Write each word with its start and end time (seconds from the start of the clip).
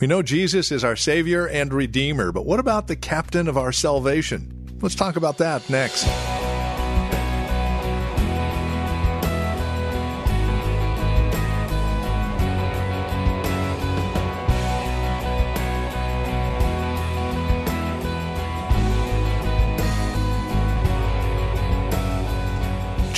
We 0.00 0.06
know 0.06 0.22
Jesus 0.22 0.72
is 0.72 0.82
our 0.82 0.96
Savior 0.96 1.46
and 1.46 1.74
Redeemer, 1.74 2.32
but 2.32 2.46
what 2.46 2.58
about 2.58 2.86
the 2.86 2.96
captain 2.96 3.46
of 3.48 3.58
our 3.58 3.70
salvation? 3.70 4.78
Let's 4.80 4.94
talk 4.94 5.16
about 5.16 5.36
that 5.38 5.68
next. 5.68 6.06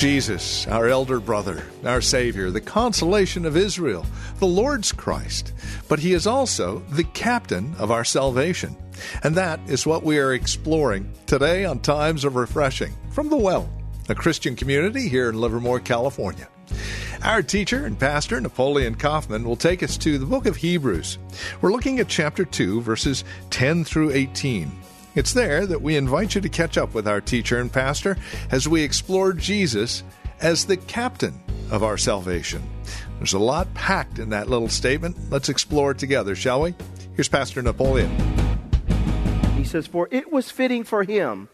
Jesus, 0.03 0.67
our 0.67 0.89
elder 0.89 1.21
brother, 1.21 1.63
our 1.85 2.01
Savior, 2.01 2.51
the 2.51 2.59
consolation 2.59 3.45
of 3.45 3.55
Israel, 3.55 4.05
the 4.39 4.45
Lord's 4.45 4.91
Christ. 4.91 5.53
But 5.87 5.99
He 5.99 6.11
is 6.11 6.27
also 6.27 6.79
the 6.89 7.05
captain 7.05 7.73
of 7.79 7.89
our 7.89 8.03
salvation. 8.03 8.75
And 9.23 9.33
that 9.35 9.61
is 9.65 9.87
what 9.87 10.03
we 10.03 10.19
are 10.19 10.33
exploring 10.33 11.09
today 11.25 11.63
on 11.63 11.79
Times 11.79 12.25
of 12.25 12.35
Refreshing 12.35 12.91
from 13.11 13.29
the 13.29 13.37
Well, 13.37 13.69
a 14.09 14.13
Christian 14.13 14.57
community 14.57 15.07
here 15.07 15.29
in 15.29 15.39
Livermore, 15.39 15.79
California. 15.79 16.49
Our 17.23 17.41
teacher 17.41 17.85
and 17.85 17.97
pastor, 17.97 18.41
Napoleon 18.41 18.95
Kaufman, 18.95 19.45
will 19.45 19.55
take 19.55 19.83
us 19.83 19.95
to 19.99 20.17
the 20.17 20.25
book 20.25 20.47
of 20.47 20.57
Hebrews. 20.57 21.17
We're 21.61 21.71
looking 21.71 21.99
at 21.99 22.09
chapter 22.09 22.43
2, 22.43 22.81
verses 22.81 23.23
10 23.51 23.85
through 23.85 24.11
18. 24.11 24.69
It's 25.15 25.33
there 25.33 25.67
that 25.67 25.83
we 25.83 25.95
invite 25.95 26.33
you 26.33 26.41
to 26.41 26.49
catch 26.49 26.75
up 26.75 26.95
with 26.95 27.07
our 27.07 27.21
teacher 27.21 27.59
and 27.59 27.71
pastor 27.71 28.17
as 28.49 28.67
we 28.67 28.81
explore 28.81 29.31
Jesus 29.31 30.03
as 30.41 30.65
the 30.65 30.75
captain 30.75 31.39
of 31.69 31.83
our 31.83 31.99
salvation. 31.99 32.67
There's 33.19 33.33
a 33.33 33.39
lot 33.39 33.71
packed 33.75 34.17
in 34.17 34.29
that 34.29 34.49
little 34.49 34.69
statement. 34.69 35.15
Let's 35.29 35.49
explore 35.49 35.91
it 35.91 35.99
together, 35.99 36.35
shall 36.35 36.61
we? 36.61 36.73
Here's 37.15 37.29
Pastor 37.29 37.61
Napoleon. 37.61 38.09
He 39.55 39.63
says, 39.63 39.85
For 39.85 40.07
it 40.09 40.31
was 40.31 40.49
fitting 40.49 40.83
for 40.83 41.03
him, 41.03 41.47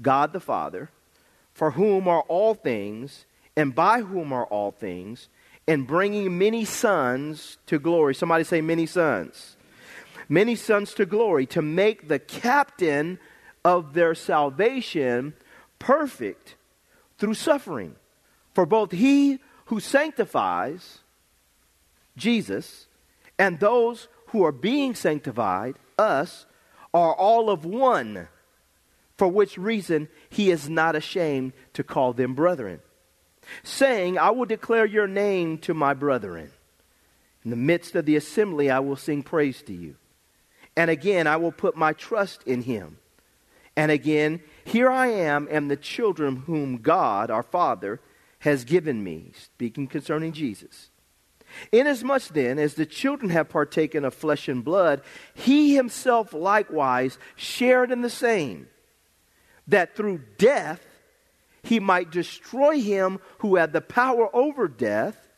God 0.00 0.32
the 0.32 0.38
Father, 0.38 0.88
for 1.52 1.72
whom 1.72 2.06
are 2.06 2.22
all 2.28 2.54
things, 2.54 3.26
and 3.56 3.74
by 3.74 4.02
whom 4.02 4.32
are 4.32 4.46
all 4.46 4.70
things, 4.70 5.28
and 5.66 5.84
bringing 5.84 6.38
many 6.38 6.64
sons 6.64 7.58
to 7.66 7.80
glory. 7.80 8.14
Somebody 8.14 8.44
say, 8.44 8.60
many 8.60 8.86
sons 8.86 9.56
many 10.30 10.54
sons 10.54 10.94
to 10.94 11.04
glory, 11.04 11.44
to 11.44 11.60
make 11.60 12.08
the 12.08 12.20
captain 12.20 13.18
of 13.64 13.92
their 13.92 14.14
salvation 14.14 15.34
perfect 15.78 16.54
through 17.18 17.34
suffering. 17.34 17.96
For 18.54 18.64
both 18.64 18.92
he 18.92 19.40
who 19.66 19.80
sanctifies, 19.80 21.00
Jesus, 22.16 22.86
and 23.38 23.58
those 23.58 24.08
who 24.28 24.44
are 24.44 24.52
being 24.52 24.94
sanctified, 24.94 25.74
us, 25.98 26.46
are 26.94 27.12
all 27.12 27.50
of 27.50 27.64
one, 27.64 28.28
for 29.16 29.28
which 29.28 29.58
reason 29.58 30.08
he 30.28 30.50
is 30.50 30.68
not 30.68 30.96
ashamed 30.96 31.52
to 31.74 31.84
call 31.84 32.12
them 32.12 32.34
brethren, 32.34 32.80
saying, 33.62 34.18
I 34.18 34.30
will 34.30 34.46
declare 34.46 34.86
your 34.86 35.06
name 35.08 35.58
to 35.58 35.74
my 35.74 35.92
brethren. 35.94 36.50
In 37.44 37.50
the 37.50 37.56
midst 37.56 37.94
of 37.96 38.06
the 38.06 38.16
assembly, 38.16 38.70
I 38.70 38.80
will 38.80 38.96
sing 38.96 39.22
praise 39.22 39.62
to 39.62 39.72
you. 39.72 39.96
And 40.76 40.90
again, 40.90 41.26
I 41.26 41.36
will 41.36 41.52
put 41.52 41.76
my 41.76 41.92
trust 41.92 42.42
in 42.44 42.62
him. 42.62 42.98
And 43.76 43.90
again, 43.90 44.40
here 44.64 44.90
I 44.90 45.08
am 45.08 45.48
and 45.50 45.70
the 45.70 45.76
children 45.76 46.36
whom 46.36 46.78
God, 46.78 47.30
our 47.30 47.42
Father, 47.42 48.00
has 48.40 48.64
given 48.64 49.02
me, 49.02 49.32
speaking 49.36 49.86
concerning 49.86 50.32
Jesus. 50.32 50.90
Inasmuch 51.72 52.28
then 52.28 52.58
as 52.58 52.74
the 52.74 52.86
children 52.86 53.30
have 53.30 53.48
partaken 53.48 54.04
of 54.04 54.14
flesh 54.14 54.48
and 54.48 54.64
blood, 54.64 55.02
he 55.34 55.74
himself 55.74 56.32
likewise 56.32 57.18
shared 57.36 57.90
in 57.90 58.02
the 58.02 58.10
same, 58.10 58.68
that 59.66 59.96
through 59.96 60.22
death 60.38 60.84
he 61.62 61.80
might 61.80 62.10
destroy 62.10 62.80
him 62.80 63.18
who 63.38 63.56
had 63.56 63.72
the 63.72 63.80
power 63.80 64.34
over 64.34 64.68
death, 64.68 65.28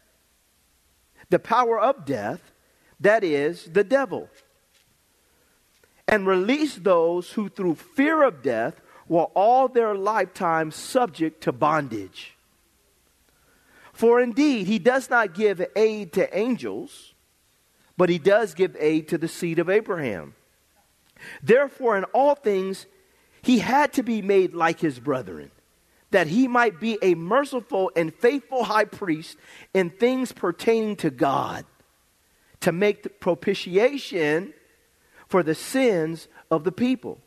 the 1.30 1.38
power 1.38 1.80
of 1.80 2.04
death, 2.04 2.52
that 3.00 3.24
is, 3.24 3.64
the 3.72 3.84
devil 3.84 4.28
and 6.08 6.26
release 6.26 6.76
those 6.76 7.32
who 7.32 7.48
through 7.48 7.76
fear 7.76 8.22
of 8.22 8.42
death 8.42 8.80
were 9.08 9.24
all 9.34 9.68
their 9.68 9.94
lifetime 9.94 10.70
subject 10.70 11.42
to 11.42 11.52
bondage. 11.52 12.34
For 13.92 14.20
indeed, 14.20 14.66
he 14.66 14.78
does 14.78 15.10
not 15.10 15.34
give 15.34 15.64
aid 15.76 16.12
to 16.14 16.36
angels, 16.36 17.14
but 17.96 18.08
he 18.08 18.18
does 18.18 18.54
give 18.54 18.76
aid 18.78 19.08
to 19.08 19.18
the 19.18 19.28
seed 19.28 19.58
of 19.58 19.68
Abraham. 19.68 20.34
Therefore, 21.42 21.96
in 21.96 22.04
all 22.04 22.34
things, 22.34 22.86
he 23.42 23.58
had 23.58 23.92
to 23.94 24.02
be 24.02 24.22
made 24.22 24.54
like 24.54 24.80
his 24.80 24.98
brethren, 24.98 25.50
that 26.10 26.26
he 26.26 26.48
might 26.48 26.80
be 26.80 26.98
a 27.02 27.14
merciful 27.14 27.90
and 27.94 28.14
faithful 28.14 28.64
high 28.64 28.86
priest 28.86 29.36
in 29.74 29.90
things 29.90 30.32
pertaining 30.32 30.96
to 30.96 31.10
God, 31.10 31.64
to 32.60 32.72
make 32.72 33.20
propitiation 33.20 34.54
for 35.32 35.42
the 35.42 35.54
sins 35.54 36.28
of 36.50 36.62
the 36.62 36.70
people. 36.70 37.18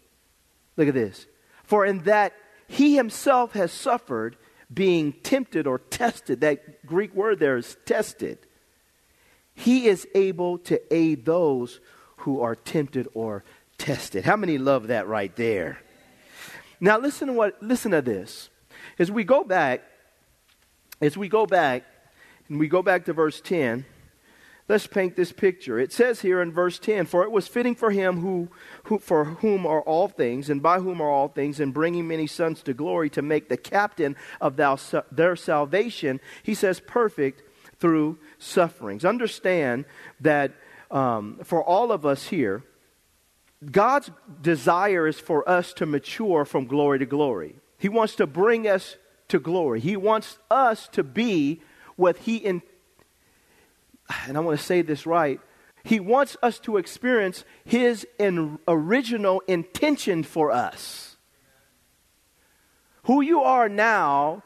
Look 0.78 0.88
at 0.88 0.94
this. 0.94 1.26
For 1.64 1.88
in 1.88 2.04
that 2.04 2.34
he 2.68 2.96
himself 2.96 3.54
has 3.54 3.72
suffered 3.72 4.38
being 4.72 5.12
tempted 5.12 5.66
or 5.66 5.80
tested, 5.80 6.42
that 6.42 6.86
Greek 6.86 7.16
word 7.16 7.40
there 7.40 7.58
is 7.58 7.76
tested, 7.84 8.38
he 9.56 9.88
is 9.88 10.08
able 10.14 10.60
to 10.60 10.80
aid 10.94 11.26
those 11.26 11.80
who 12.18 12.42
are 12.42 12.54
tempted 12.54 13.08
or 13.16 13.44
tested. 13.80 14.24
How 14.24 14.36
many 14.36 14.60
love 14.60 14.90
that 14.90 15.08
right 15.08 15.36
there? 15.36 15.80
Now 16.80 17.00
listen 17.00 17.30
to 17.30 17.34
what 17.34 17.64
listen 17.64 17.90
to 17.90 18.04
this. 18.04 18.52
As 19.00 19.10
we 19.10 19.24
go 19.24 19.44
back, 19.44 19.82
as 21.02 21.18
we 21.18 21.28
go 21.28 21.48
back, 21.48 21.84
and 22.50 22.60
we 22.60 22.68
go 22.68 22.84
back 22.84 23.06
to 23.06 23.14
verse 23.14 23.42
10, 23.42 23.84
Let's 24.68 24.88
paint 24.88 25.16
this 25.16 25.32
picture. 25.32 25.78
It 25.78 25.94
says 25.94 26.22
here 26.22 26.42
in 26.42 26.52
verse 26.52 26.80
10 26.80 27.06
For 27.06 27.24
it 27.24 27.32
was 27.32 27.48
fitting 27.48 27.76
for 27.76 27.92
him 27.92 28.22
who, 28.22 28.50
who, 28.86 28.98
for 28.98 29.26
whom 29.26 29.66
are 29.68 29.82
all 29.82 30.08
things, 30.08 30.50
and 30.50 30.62
by 30.62 30.80
whom 30.80 31.02
are 31.02 31.10
all 31.10 31.28
things, 31.28 31.60
and 31.60 31.74
bringing 31.74 32.08
many 32.08 32.26
sons 32.26 32.64
to 32.64 32.74
glory, 32.74 33.10
to 33.12 33.22
make 33.22 33.48
the 33.48 33.58
captain 33.58 34.16
of 34.42 34.56
thou, 34.56 34.78
their 35.12 35.36
salvation, 35.36 36.20
he 36.42 36.56
says, 36.56 36.80
perfect 36.80 37.44
through 37.80 38.18
sufferings. 38.40 39.06
Understand 39.06 39.86
that 40.20 40.54
um, 40.90 41.40
for 41.44 41.64
all 41.64 41.92
of 41.92 42.04
us 42.06 42.28
here, 42.28 42.64
God's 43.72 44.10
desire 44.42 45.08
is 45.08 45.20
for 45.20 45.48
us 45.48 45.74
to 45.74 45.86
mature 45.86 46.44
from 46.44 46.66
glory 46.66 47.00
to 47.00 47.06
glory. 47.06 47.56
He 47.78 47.90
wants 47.90 48.16
to 48.16 48.26
bring 48.26 48.68
us 48.68 48.96
to 49.28 49.40
glory. 49.40 49.80
He 49.80 49.96
wants 49.96 50.40
us 50.50 50.88
to 50.94 51.04
be 51.04 51.62
what 51.96 52.18
He 52.18 52.38
intended 52.44 52.75
and 54.28 54.38
I 54.38 54.40
want 54.40 54.60
to 54.60 54.66
say 54.66 54.82
this 54.82 55.06
right, 55.06 55.40
he 55.84 56.00
wants 56.00 56.36
us 56.42 56.60
to 56.60 56.78
experience 56.78 57.46
his 57.64 58.08
in 58.18 58.60
original 58.68 59.42
intention 59.48 60.24
for 60.24 60.52
us. 60.52 61.18
Who 63.04 63.22
you 63.22 63.42
are 63.42 63.70
now 63.70 64.44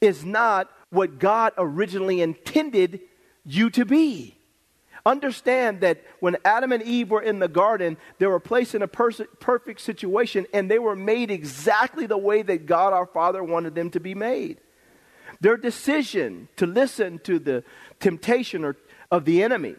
is 0.00 0.24
not 0.24 0.70
what 0.90 1.18
God 1.18 1.52
originally 1.56 2.20
intended 2.20 3.00
you 3.44 3.70
to 3.70 3.84
be. 3.86 4.36
Understand 5.06 5.80
that 5.80 6.02
when 6.20 6.36
Adam 6.44 6.72
and 6.72 6.82
Eve 6.82 7.10
were 7.10 7.22
in 7.22 7.38
the 7.38 7.48
garden, 7.48 7.96
they 8.18 8.26
were 8.26 8.40
placed 8.40 8.74
in 8.74 8.82
a 8.82 8.88
pers- 8.88 9.22
perfect 9.38 9.80
situation 9.80 10.46
and 10.52 10.70
they 10.70 10.78
were 10.78 10.96
made 10.96 11.30
exactly 11.30 12.06
the 12.06 12.18
way 12.18 12.42
that 12.42 12.66
God 12.66 12.92
our 12.92 13.06
Father 13.06 13.42
wanted 13.42 13.74
them 13.74 13.90
to 13.90 14.00
be 14.00 14.14
made. 14.14 14.60
Their 15.40 15.56
decision 15.56 16.48
to 16.56 16.66
listen 16.66 17.18
to 17.20 17.38
the 17.38 17.64
temptation 17.98 18.64
or, 18.64 18.76
of 19.10 19.24
the 19.24 19.42
enemy 19.42 19.76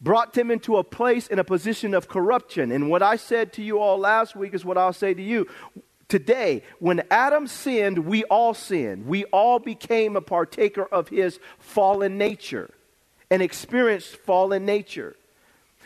brought 0.00 0.34
them 0.34 0.50
into 0.50 0.76
a 0.76 0.84
place 0.84 1.26
in 1.26 1.38
a 1.38 1.44
position 1.44 1.94
of 1.94 2.08
corruption. 2.08 2.70
And 2.70 2.90
what 2.90 3.02
I 3.02 3.16
said 3.16 3.52
to 3.54 3.62
you 3.62 3.78
all 3.78 3.98
last 3.98 4.36
week 4.36 4.54
is 4.54 4.64
what 4.64 4.76
I'll 4.76 4.92
say 4.92 5.14
to 5.14 5.22
you 5.22 5.46
today. 6.08 6.62
When 6.78 7.02
Adam 7.10 7.46
sinned, 7.46 8.00
we 8.00 8.24
all 8.24 8.54
sinned. 8.54 9.06
We 9.06 9.24
all 9.26 9.58
became 9.58 10.16
a 10.16 10.20
partaker 10.20 10.84
of 10.84 11.08
his 11.08 11.40
fallen 11.58 12.18
nature 12.18 12.70
and 13.30 13.42
experienced 13.42 14.16
fallen 14.16 14.66
nature. 14.66 15.16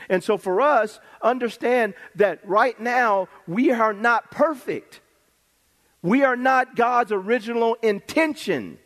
And 0.09 0.23
so 0.23 0.37
for 0.37 0.61
us, 0.61 1.01
understand 1.23 1.95
that 2.17 2.41
right 2.47 2.79
now 2.79 3.29
we 3.47 3.71
are 3.71 3.93
not 3.93 4.31
perfect. 4.31 5.01
We 6.03 6.23
are 6.25 6.37
not 6.37 6.77
God's 6.77 7.13
original 7.13 7.75
intention. 7.83 8.79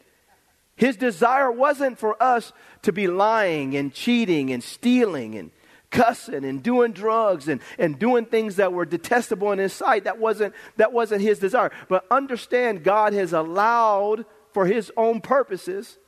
His 0.77 0.97
desire 0.97 1.51
wasn't 1.51 1.99
for 1.99 2.21
us 2.23 2.53
to 2.83 2.93
be 2.93 3.07
lying 3.07 3.77
and 3.77 3.93
cheating 3.93 4.51
and 4.51 4.63
stealing 4.63 5.37
and 5.37 5.51
cussing 5.91 6.45
and 6.45 6.63
doing 6.63 6.93
drugs 6.93 7.49
and, 7.49 7.61
and 7.79 7.99
doing 7.99 8.25
things 8.25 8.57
that 8.57 8.73
were 8.73 8.87
detestable 8.87 9.53
in 9.53 9.59
his 9.59 9.73
sight. 9.73 10.05
That 10.05 10.19
wasn't, 10.19 10.55
that 10.77 10.93
wasn't 10.93 11.21
his 11.21 11.39
desire. 11.39 11.71
But 11.89 12.07
understand 12.11 12.83
God 12.83 13.13
has 13.13 13.33
allowed 13.33 14.25
for 14.53 14.67
his 14.67 14.91
own 14.97 15.21
purposes 15.21 15.99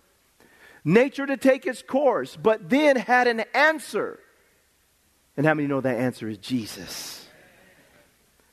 nature 0.85 1.27
to 1.27 1.37
take 1.37 1.67
its 1.67 1.83
course, 1.83 2.37
but 2.37 2.69
then 2.69 2.97
had 2.97 3.27
an 3.27 3.45
answer. 3.55 4.19
And 5.37 5.47
how 5.47 5.55
many 5.55 5.67
know 5.67 5.81
that 5.81 5.99
answer 5.99 6.29
is 6.29 6.39
Jesus? 6.39 7.24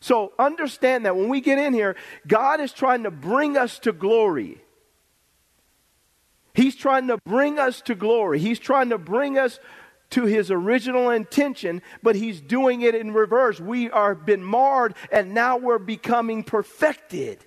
So 0.02 0.34
understand 0.40 1.06
that 1.06 1.16
when 1.16 1.30
we 1.30 1.40
get 1.42 1.60
in 1.60 1.74
here, 1.74 1.96
God 2.28 2.60
is 2.60 2.74
trying 2.74 3.04
to 3.04 3.12
bring 3.12 3.56
us 3.56 3.80
to 3.80 3.94
glory. 3.94 4.58
He's 6.54 6.76
trying 6.76 7.08
to 7.08 7.18
bring 7.24 7.60
us 7.60 7.82
to 7.82 7.96
glory. 7.96 8.40
He's 8.40 8.60
trying 8.60 8.90
to 8.90 8.98
bring 8.98 9.38
us 9.38 9.60
to 10.10 10.26
his 10.26 10.52
original 10.52 11.12
intention, 11.12 11.82
but 12.04 12.16
he's 12.16 12.42
doing 12.42 12.82
it 12.82 12.96
in 12.96 13.14
reverse. 13.14 13.62
We 13.62 13.90
are 13.92 14.16
been 14.16 14.44
marred 14.44 14.96
and 15.12 15.34
now 15.34 15.58
we're 15.58 15.78
becoming 15.78 16.44
perfected. 16.44 17.46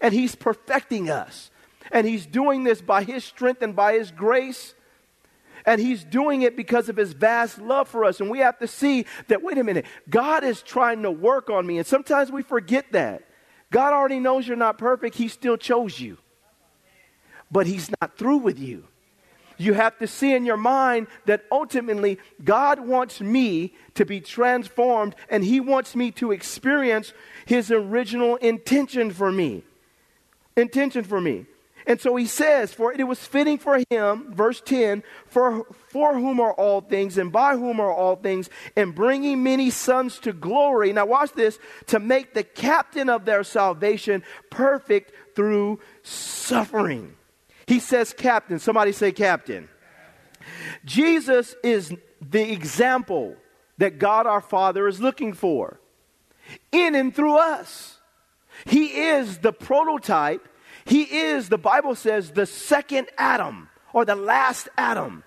And 0.00 0.12
he's 0.12 0.34
perfecting 0.34 1.08
us. 1.10 1.50
And 1.90 2.06
he's 2.06 2.26
doing 2.26 2.64
this 2.64 2.82
by 2.82 3.02
his 3.02 3.24
strength 3.24 3.62
and 3.62 3.74
by 3.74 3.94
his 3.94 4.10
grace. 4.10 4.74
And 5.66 5.80
he's 5.80 6.04
doing 6.04 6.42
it 6.42 6.56
because 6.56 6.88
of 6.88 6.96
his 6.96 7.12
vast 7.12 7.58
love 7.58 7.88
for 7.88 8.04
us. 8.04 8.20
And 8.20 8.30
we 8.30 8.40
have 8.40 8.58
to 8.58 8.66
see 8.66 9.06
that, 9.28 9.42
wait 9.42 9.56
a 9.56 9.64
minute, 9.64 9.86
God 10.10 10.44
is 10.44 10.62
trying 10.62 11.02
to 11.02 11.10
work 11.10 11.48
on 11.48 11.66
me. 11.66 11.78
And 11.78 11.86
sometimes 11.86 12.30
we 12.30 12.42
forget 12.42 12.92
that. 12.92 13.22
God 13.70 13.92
already 13.92 14.20
knows 14.20 14.46
you're 14.46 14.56
not 14.56 14.78
perfect, 14.78 15.16
he 15.16 15.28
still 15.28 15.56
chose 15.56 15.98
you. 15.98 16.18
But 17.50 17.66
he's 17.66 17.90
not 18.00 18.18
through 18.18 18.38
with 18.38 18.58
you. 18.58 18.84
You 19.56 19.74
have 19.74 19.98
to 19.98 20.06
see 20.06 20.34
in 20.34 20.44
your 20.44 20.56
mind 20.56 21.06
that 21.26 21.44
ultimately 21.50 22.18
God 22.42 22.80
wants 22.80 23.20
me 23.20 23.74
to 23.94 24.04
be 24.04 24.20
transformed 24.20 25.14
and 25.28 25.44
He 25.44 25.60
wants 25.60 25.94
me 25.94 26.10
to 26.12 26.32
experience 26.32 27.12
His 27.46 27.70
original 27.70 28.36
intention 28.36 29.12
for 29.12 29.30
me. 29.30 29.62
Intention 30.56 31.04
for 31.04 31.20
me. 31.20 31.46
And 31.86 32.00
so 32.00 32.16
he 32.16 32.26
says, 32.26 32.72
For 32.72 32.92
it 32.92 33.02
was 33.04 33.24
fitting 33.24 33.58
for 33.58 33.80
him, 33.90 34.32
verse 34.32 34.60
10, 34.60 35.02
for, 35.26 35.66
for 35.88 36.14
whom 36.14 36.40
are 36.40 36.52
all 36.52 36.80
things, 36.80 37.18
and 37.18 37.30
by 37.30 37.56
whom 37.56 37.80
are 37.80 37.92
all 37.92 38.16
things, 38.16 38.48
and 38.76 38.94
bringing 38.94 39.42
many 39.42 39.70
sons 39.70 40.18
to 40.20 40.32
glory. 40.32 40.92
Now, 40.92 41.06
watch 41.06 41.32
this 41.32 41.58
to 41.86 41.98
make 41.98 42.34
the 42.34 42.44
captain 42.44 43.08
of 43.08 43.24
their 43.24 43.44
salvation 43.44 44.22
perfect 44.50 45.12
through 45.34 45.80
suffering. 46.02 47.16
He 47.66 47.80
says, 47.80 48.12
Captain. 48.12 48.58
Somebody 48.58 48.92
say, 48.92 49.12
Captain. 49.12 49.68
Jesus 50.84 51.54
is 51.62 51.94
the 52.20 52.52
example 52.52 53.36
that 53.78 53.98
God 53.98 54.26
our 54.26 54.40
Father 54.40 54.86
is 54.86 55.00
looking 55.00 55.32
for 55.32 55.80
in 56.72 56.94
and 56.94 57.14
through 57.14 57.36
us. 57.36 57.98
He 58.66 58.86
is 58.86 59.38
the 59.38 59.52
prototype 59.52 60.46
he 60.86 61.02
is, 61.02 61.48
the 61.48 61.58
Bible 61.58 61.94
says, 61.94 62.32
the 62.32 62.46
second 62.46 63.08
Adam 63.16 63.68
or 63.92 64.04
the 64.04 64.16
last 64.16 64.68
Adam. 64.76 65.24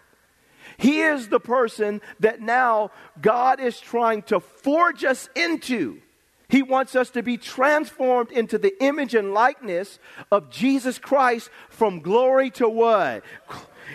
He 0.77 1.01
is 1.01 1.29
the 1.29 1.39
person 1.39 2.01
that 2.19 2.41
now 2.41 2.91
God 3.19 3.59
is 3.59 3.79
trying 3.79 4.21
to 4.23 4.39
forge 4.39 5.03
us 5.03 5.27
into. 5.35 6.01
He 6.49 6.61
wants 6.61 6.95
us 6.95 7.09
to 7.11 7.23
be 7.23 7.37
transformed 7.37 8.31
into 8.31 8.57
the 8.57 8.81
image 8.81 9.15
and 9.15 9.33
likeness 9.33 9.99
of 10.31 10.49
Jesus 10.49 10.97
Christ 10.99 11.49
from 11.69 12.01
glory 12.01 12.51
to 12.51 12.69
what? 12.69 13.23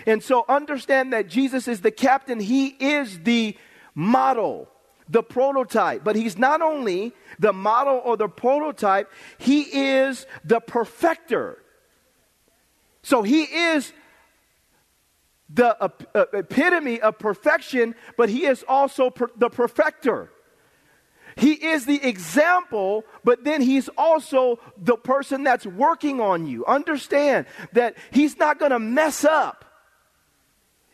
And 0.06 0.22
so 0.22 0.44
understand 0.48 1.12
that 1.12 1.28
Jesus 1.28 1.68
is 1.68 1.80
the 1.80 1.90
captain, 1.90 2.40
He 2.40 2.68
is 2.68 3.20
the 3.20 3.56
model, 3.94 4.68
the 5.12 5.22
prototype. 5.22 6.02
But 6.02 6.16
He's 6.16 6.36
not 6.36 6.62
only 6.62 7.12
the 7.38 7.52
model 7.52 8.00
or 8.04 8.16
the 8.16 8.28
prototype, 8.28 9.12
he 9.38 9.62
is 9.62 10.26
the 10.44 10.60
perfecter. 10.60 11.58
So 13.02 13.22
he 13.22 13.42
is 13.42 13.92
the 15.52 15.76
uh, 15.82 16.24
epitome 16.32 17.00
of 17.00 17.18
perfection, 17.18 17.94
but 18.16 18.30
he 18.30 18.46
is 18.46 18.64
also 18.66 19.10
per- 19.10 19.30
the 19.36 19.50
perfecter. 19.50 20.30
He 21.36 21.52
is 21.52 21.84
the 21.84 22.02
example, 22.06 23.04
but 23.24 23.44
then 23.44 23.60
he's 23.60 23.88
also 23.98 24.60
the 24.78 24.96
person 24.96 25.42
that's 25.44 25.66
working 25.66 26.20
on 26.20 26.46
you. 26.46 26.64
Understand 26.64 27.46
that 27.72 27.96
he's 28.10 28.38
not 28.38 28.58
going 28.58 28.70
to 28.70 28.78
mess 28.78 29.24
up 29.24 29.64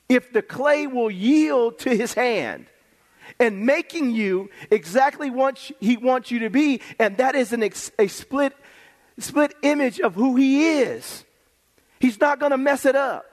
if 0.08 0.32
the 0.32 0.42
clay 0.42 0.86
will 0.86 1.10
yield 1.10 1.78
to 1.80 1.94
his 1.94 2.14
hand 2.14 2.66
and 3.38 3.64
making 3.64 4.12
you 4.12 4.50
exactly 4.70 5.30
what 5.30 5.58
he 5.80 5.96
wants 5.96 6.30
you 6.30 6.40
to 6.40 6.50
be, 6.50 6.80
and 6.98 7.16
that 7.18 7.34
is 7.34 7.52
an 7.52 7.62
ex- 7.62 7.92
a 7.98 8.08
split, 8.08 8.54
split 9.18 9.54
image 9.62 10.00
of 10.00 10.14
who 10.14 10.36
he 10.36 10.78
is. 10.78 11.24
He's 12.00 12.20
not 12.20 12.38
going 12.38 12.52
to 12.52 12.58
mess 12.58 12.84
it 12.84 12.96
up. 12.96 13.24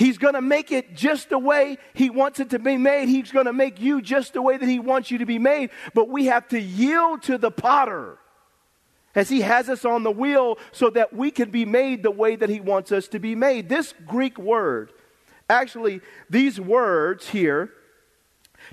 He's 0.00 0.16
going 0.16 0.32
to 0.32 0.40
make 0.40 0.72
it 0.72 0.94
just 0.94 1.28
the 1.28 1.38
way 1.38 1.76
He 1.92 2.08
wants 2.08 2.40
it 2.40 2.48
to 2.50 2.58
be 2.58 2.78
made. 2.78 3.10
He's 3.10 3.30
going 3.30 3.44
to 3.44 3.52
make 3.52 3.78
you 3.80 4.00
just 4.00 4.32
the 4.32 4.40
way 4.40 4.56
that 4.56 4.66
He 4.66 4.78
wants 4.78 5.10
you 5.10 5.18
to 5.18 5.26
be 5.26 5.38
made. 5.38 5.68
But 5.92 6.08
we 6.08 6.24
have 6.26 6.48
to 6.48 6.58
yield 6.58 7.22
to 7.24 7.36
the 7.36 7.50
potter 7.50 8.16
as 9.14 9.28
He 9.28 9.42
has 9.42 9.68
us 9.68 9.84
on 9.84 10.02
the 10.02 10.10
wheel 10.10 10.56
so 10.72 10.88
that 10.88 11.12
we 11.12 11.30
can 11.30 11.50
be 11.50 11.66
made 11.66 12.02
the 12.02 12.10
way 12.10 12.34
that 12.34 12.48
He 12.48 12.60
wants 12.60 12.92
us 12.92 13.08
to 13.08 13.18
be 13.18 13.34
made. 13.34 13.68
This 13.68 13.92
Greek 14.06 14.38
word, 14.38 14.90
actually, 15.50 16.00
these 16.30 16.58
words 16.58 17.28
here, 17.28 17.70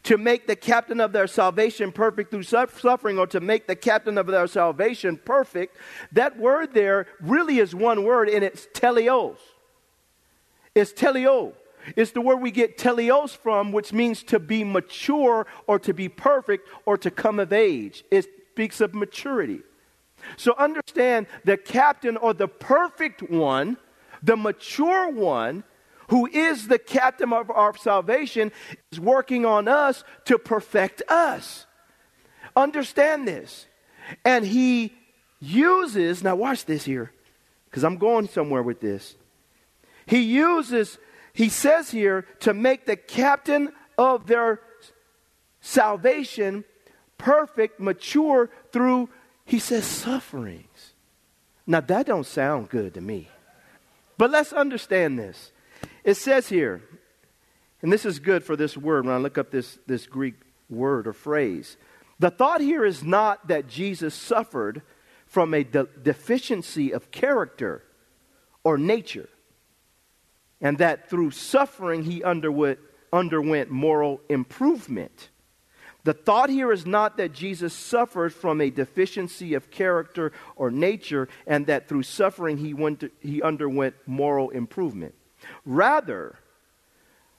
to 0.04 0.18
make 0.18 0.48
the 0.48 0.56
captain 0.56 1.00
of 1.00 1.12
their 1.12 1.28
salvation 1.28 1.92
perfect 1.92 2.32
through 2.32 2.44
suffering, 2.44 3.18
or 3.18 3.28
to 3.28 3.40
make 3.40 3.68
the 3.68 3.76
captain 3.76 4.18
of 4.18 4.28
their 4.28 4.48
salvation 4.48 5.20
perfect, 5.24 5.78
that 6.12 6.38
word 6.38 6.74
there 6.74 7.08
really 7.20 7.60
is 7.60 7.74
one 7.74 8.04
word, 8.04 8.30
and 8.30 8.44
it's 8.44 8.68
teleos. 8.74 9.38
It's 10.76 10.94
teleo. 10.94 11.54
It's 11.96 12.12
the 12.12 12.22
word 12.22 12.38
we 12.38 12.52
get 12.52 12.78
teleos 12.78 13.36
from, 13.36 13.72
which 13.72 13.94
means 13.94 14.22
to 14.24 14.40
be 14.40 14.64
mature 14.64 15.48
or 15.68 15.80
to 15.80 15.94
be 15.94 16.10
perfect 16.10 16.70
or 16.86 16.98
to 16.98 17.10
come 17.10 17.40
of 17.40 17.54
age. 17.54 18.04
It 18.12 18.28
speaks 18.52 18.82
of 18.82 18.94
maturity. 18.94 19.62
So 20.36 20.54
understand 20.58 21.28
the 21.46 21.58
captain 21.58 22.18
or 22.18 22.34
the 22.34 22.48
perfect 22.48 23.22
one, 23.30 23.78
the 24.22 24.36
mature 24.36 25.10
one, 25.10 25.64
who 26.08 26.26
is 26.28 26.68
the 26.68 26.80
captain 26.80 27.34
of 27.34 27.50
our 27.52 27.76
salvation, 27.78 28.52
is 28.92 29.00
working 29.00 29.46
on 29.46 29.68
us 29.68 30.04
to 30.26 30.38
perfect 30.38 31.02
us. 31.10 31.66
Understand 32.56 33.28
this. 33.28 33.68
And 34.24 34.46
he 34.46 34.94
uses, 35.40 36.24
now 36.24 36.36
watch 36.36 36.66
this 36.66 36.86
here, 36.86 37.12
because 37.66 37.84
I'm 37.84 37.98
going 37.98 38.28
somewhere 38.28 38.64
with 38.64 38.80
this. 38.80 39.16
He 40.06 40.20
uses, 40.20 40.98
he 41.34 41.50
says 41.50 41.92
here, 41.92 42.26
to 42.40 42.54
make 42.54 42.86
the 42.86 42.96
captain 42.96 43.74
of 43.98 44.28
their 44.28 44.62
salvation 45.60 46.64
perfect, 47.18 47.80
mature 47.80 48.50
through, 48.72 49.10
he 49.44 49.60
says, 49.60 49.86
sufferings. 49.86 50.94
Now 51.66 51.82
that 51.82 52.06
don't 52.06 52.26
sound 52.26 52.70
good 52.70 52.94
to 52.94 53.02
me. 53.02 53.30
But 54.18 54.32
let's 54.32 54.54
understand 54.54 55.20
this. 55.20 55.52
It 56.08 56.16
says 56.16 56.48
here, 56.48 56.82
and 57.82 57.92
this 57.92 58.06
is 58.06 58.20
good 58.20 58.42
for 58.42 58.56
this 58.56 58.78
word 58.78 59.06
when 59.06 59.14
I 59.14 59.18
look 59.18 59.38
up 59.38 59.52
this, 59.52 59.78
this 59.88 60.08
Greek 60.08 60.36
word 60.70 61.06
or 61.06 61.12
phrase. 61.12 61.76
The 62.18 62.32
thought 62.32 62.62
here 62.62 62.86
is 62.86 63.04
not 63.04 63.50
that 63.50 63.68
Jesus 63.68 64.16
suffered 64.16 64.84
from 65.26 65.54
a 65.54 65.66
de- 65.66 65.90
deficiency 66.02 66.94
of 66.94 67.12
character 67.12 67.84
or 68.64 68.78
nature, 68.78 69.28
and 70.62 70.78
that 70.78 71.10
through 71.10 71.32
suffering 71.32 72.04
he 72.04 72.24
underwent, 72.24 72.80
underwent 73.12 73.70
moral 73.70 74.22
improvement. 74.30 75.28
The 76.06 76.14
thought 76.14 76.50
here 76.50 76.72
is 76.72 76.86
not 76.86 77.18
that 77.18 77.34
Jesus 77.34 77.74
suffered 77.74 78.34
from 78.34 78.62
a 78.62 78.70
deficiency 78.70 79.56
of 79.56 79.72
character 79.72 80.32
or 80.56 80.72
nature, 80.72 81.28
and 81.46 81.68
that 81.68 81.90
through 81.90 82.04
suffering 82.04 82.56
he, 82.56 82.74
went 82.74 83.02
to, 83.02 83.12
he 83.20 83.42
underwent 83.42 83.96
moral 84.06 84.52
improvement. 84.52 85.14
Rather, 85.66 86.36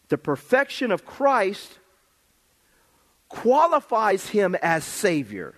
the 0.09 0.19
perfection 0.19 0.91
of 0.91 1.05
Christ 1.05 1.79
qualifies 3.29 4.29
him 4.29 4.55
as 4.62 4.85
Savior. 4.85 5.55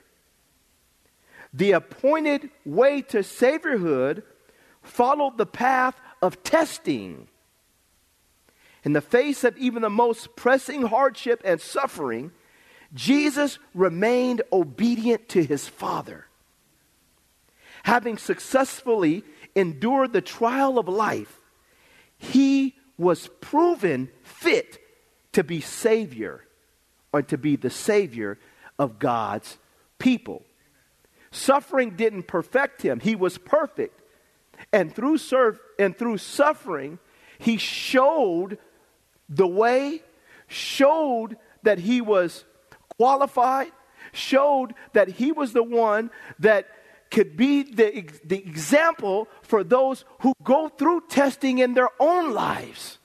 The 1.53 1.73
appointed 1.73 2.51
way 2.65 3.03
to 3.03 3.19
Saviorhood 3.19 4.23
followed 4.83 5.37
the 5.37 5.47
path 5.47 6.01
of 6.23 6.43
testing. 6.43 7.29
In 8.85 8.93
the 8.93 9.01
face 9.01 9.45
of 9.45 9.57
even 9.59 9.83
the 9.83 9.91
most 9.91 10.37
pressing 10.37 10.83
hardship 10.83 11.43
and 11.45 11.61
suffering, 11.61 12.33
Jesus 12.95 13.59
remained 13.75 14.43
obedient 14.53 15.29
to 15.31 15.45
his 15.45 15.69
Father. 15.69 16.27
Having 17.85 18.19
successfully 18.19 19.25
endured 19.55 20.13
the 20.13 20.21
trial 20.21 20.79
of 20.79 20.89
life, 20.89 21.40
he 22.21 22.77
was 22.99 23.29
proven 23.41 24.11
fit 24.23 24.79
to 25.33 25.43
be 25.43 25.61
Savior 25.61 26.45
or 27.13 27.23
to 27.23 27.39
be 27.39 27.57
the 27.57 27.71
Savior 27.71 28.39
of 28.79 28.99
God's 28.99 29.59
people. 29.99 30.43
Suffering 31.33 31.97
didn't 31.97 32.25
perfect 32.25 32.83
him, 32.83 33.01
he 33.01 33.17
was 33.17 33.39
perfect. 33.39 34.01
And 34.73 34.95
through, 34.95 35.17
serve, 35.17 35.59
and 35.79 35.97
through 35.97 36.19
suffering, 36.19 36.99
he 37.39 37.57
showed 37.57 38.59
the 39.29 39.47
way, 39.47 40.03
showed 40.47 41.39
that 41.63 41.79
he 41.79 42.03
was 42.03 42.45
qualified, 42.99 43.73
showed 44.13 44.75
that 44.93 45.09
he 45.09 45.33
was 45.33 45.55
the 45.55 45.63
one 45.63 46.11
that 46.39 46.67
could 47.11 47.37
be 47.37 47.63
the, 47.63 48.05
the 48.25 48.39
example 48.39 49.29
for 49.43 49.65
those 49.65 50.05
who 50.21 50.33
go 50.43 50.69
through 50.69 51.03
testing 51.09 51.59
in 51.59 51.75
their 51.75 51.91
own 51.99 52.33
lives. 52.33 52.99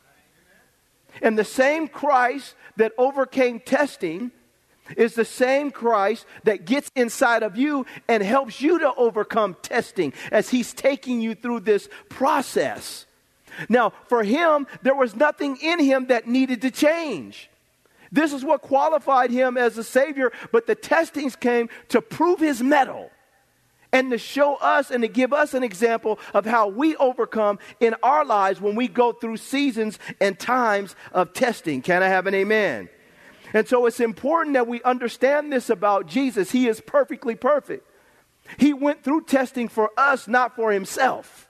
And 1.22 1.38
the 1.38 1.46
same 1.46 1.88
Christ 1.88 2.56
that 2.78 2.92
overcame 2.98 3.60
testing 3.60 4.32
is 4.96 5.16
the 5.16 5.26
same 5.26 5.72
Christ 5.72 6.26
that 6.44 6.66
gets 6.66 6.92
inside 6.96 7.42
of 7.42 7.58
you 7.58 7.86
and 8.08 8.22
helps 8.22 8.62
you 8.62 8.80
to 8.80 8.94
overcome 8.96 9.56
testing 9.62 10.14
as 10.32 10.50
he's 10.50 10.74
taking 10.74 11.22
you 11.22 11.34
through 11.34 11.62
this 11.62 11.90
process. 12.10 13.06
Now, 13.70 13.94
for 14.08 14.24
him, 14.24 14.68
there 14.84 14.96
was 14.96 15.16
nothing 15.16 15.58
in 15.62 15.80
him 15.80 16.08
that 16.08 16.28
needed 16.28 16.62
to 16.62 16.72
change. 16.72 17.50
This 18.12 18.34
is 18.34 18.46
what 18.46 18.62
qualified 18.62 19.32
him 19.32 19.58
as 19.58 19.78
a 19.78 19.84
Savior, 19.84 20.32
but 20.52 20.68
the 20.68 20.76
testings 20.76 21.36
came 21.36 21.70
to 21.90 22.02
prove 22.02 22.40
his 22.40 22.62
mettle 22.62 23.10
and 23.96 24.12
to 24.12 24.18
show 24.18 24.56
us 24.56 24.92
and 24.92 25.04
to 25.04 25.08
give 25.08 25.32
us 25.32 25.54
an 25.54 25.64
example 25.64 26.20
of 26.34 26.46
how 26.46 26.68
we 26.68 26.98
overcome 26.98 27.58
in 27.80 27.96
our 28.04 28.26
lives 28.26 28.60
when 28.60 28.76
we 28.76 28.90
go 28.90 29.14
through 29.14 29.38
seasons 29.38 29.98
and 30.20 30.38
times 30.38 30.98
of 31.14 31.32
testing. 31.32 31.82
Can 31.82 32.04
I 32.04 32.10
have 32.10 32.28
an 32.28 32.36
amen? 32.36 32.90
And 33.54 33.66
so 33.66 33.86
it's 33.86 34.02
important 34.02 34.56
that 34.56 34.68
we 34.68 34.84
understand 34.84 35.54
this 35.54 35.70
about 35.70 36.08
Jesus. 36.08 36.52
He 36.52 36.68
is 36.68 36.82
perfectly 36.82 37.36
perfect. 37.36 37.90
He 38.58 38.74
went 38.74 39.02
through 39.02 39.24
testing 39.24 39.70
for 39.70 39.92
us, 39.96 40.28
not 40.28 40.58
for 40.58 40.74
himself. 40.74 41.48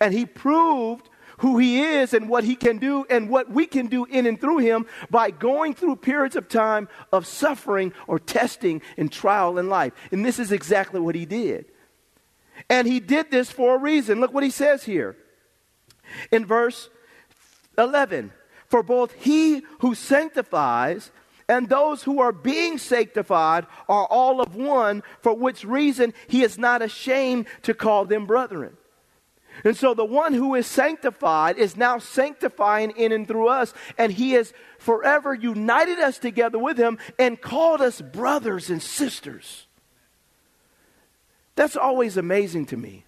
And 0.00 0.12
he 0.12 0.26
proved 0.26 1.08
who 1.40 1.58
he 1.58 1.82
is 1.82 2.14
and 2.14 2.28
what 2.28 2.44
he 2.44 2.54
can 2.54 2.78
do 2.78 3.04
and 3.08 3.28
what 3.28 3.50
we 3.50 3.66
can 3.66 3.86
do 3.86 4.04
in 4.04 4.26
and 4.26 4.40
through 4.40 4.58
him 4.58 4.86
by 5.10 5.30
going 5.30 5.74
through 5.74 5.96
periods 5.96 6.36
of 6.36 6.48
time 6.48 6.88
of 7.12 7.26
suffering 7.26 7.92
or 8.06 8.18
testing 8.18 8.82
and 8.96 9.10
trial 9.10 9.58
in 9.58 9.68
life. 9.68 9.92
And 10.12 10.24
this 10.24 10.38
is 10.38 10.52
exactly 10.52 11.00
what 11.00 11.14
he 11.14 11.24
did. 11.24 11.66
And 12.68 12.86
he 12.86 13.00
did 13.00 13.30
this 13.30 13.50
for 13.50 13.76
a 13.76 13.78
reason. 13.78 14.20
Look 14.20 14.34
what 14.34 14.44
he 14.44 14.50
says 14.50 14.84
here 14.84 15.16
in 16.30 16.44
verse 16.44 16.90
11 17.78 18.32
For 18.66 18.82
both 18.82 19.12
he 19.14 19.62
who 19.80 19.94
sanctifies 19.94 21.10
and 21.48 21.68
those 21.68 22.02
who 22.02 22.20
are 22.20 22.32
being 22.32 22.76
sanctified 22.76 23.66
are 23.88 24.06
all 24.06 24.40
of 24.40 24.54
one, 24.54 25.02
for 25.20 25.34
which 25.34 25.64
reason 25.64 26.12
he 26.28 26.44
is 26.44 26.58
not 26.58 26.82
ashamed 26.82 27.46
to 27.62 27.74
call 27.74 28.04
them 28.04 28.26
brethren. 28.26 28.76
And 29.64 29.76
so 29.76 29.94
the 29.94 30.04
one 30.04 30.32
who 30.32 30.54
is 30.54 30.66
sanctified 30.66 31.58
is 31.58 31.76
now 31.76 31.98
sanctifying 31.98 32.92
in 32.92 33.12
and 33.12 33.26
through 33.26 33.48
us, 33.48 33.74
and 33.98 34.12
he 34.12 34.32
has 34.32 34.52
forever 34.78 35.34
united 35.34 35.98
us 35.98 36.18
together 36.18 36.58
with 36.58 36.78
him 36.78 36.98
and 37.18 37.40
called 37.40 37.80
us 37.80 38.00
brothers 38.00 38.70
and 38.70 38.82
sisters. 38.82 39.66
That's 41.56 41.76
always 41.76 42.16
amazing 42.16 42.66
to 42.66 42.76
me. 42.76 43.04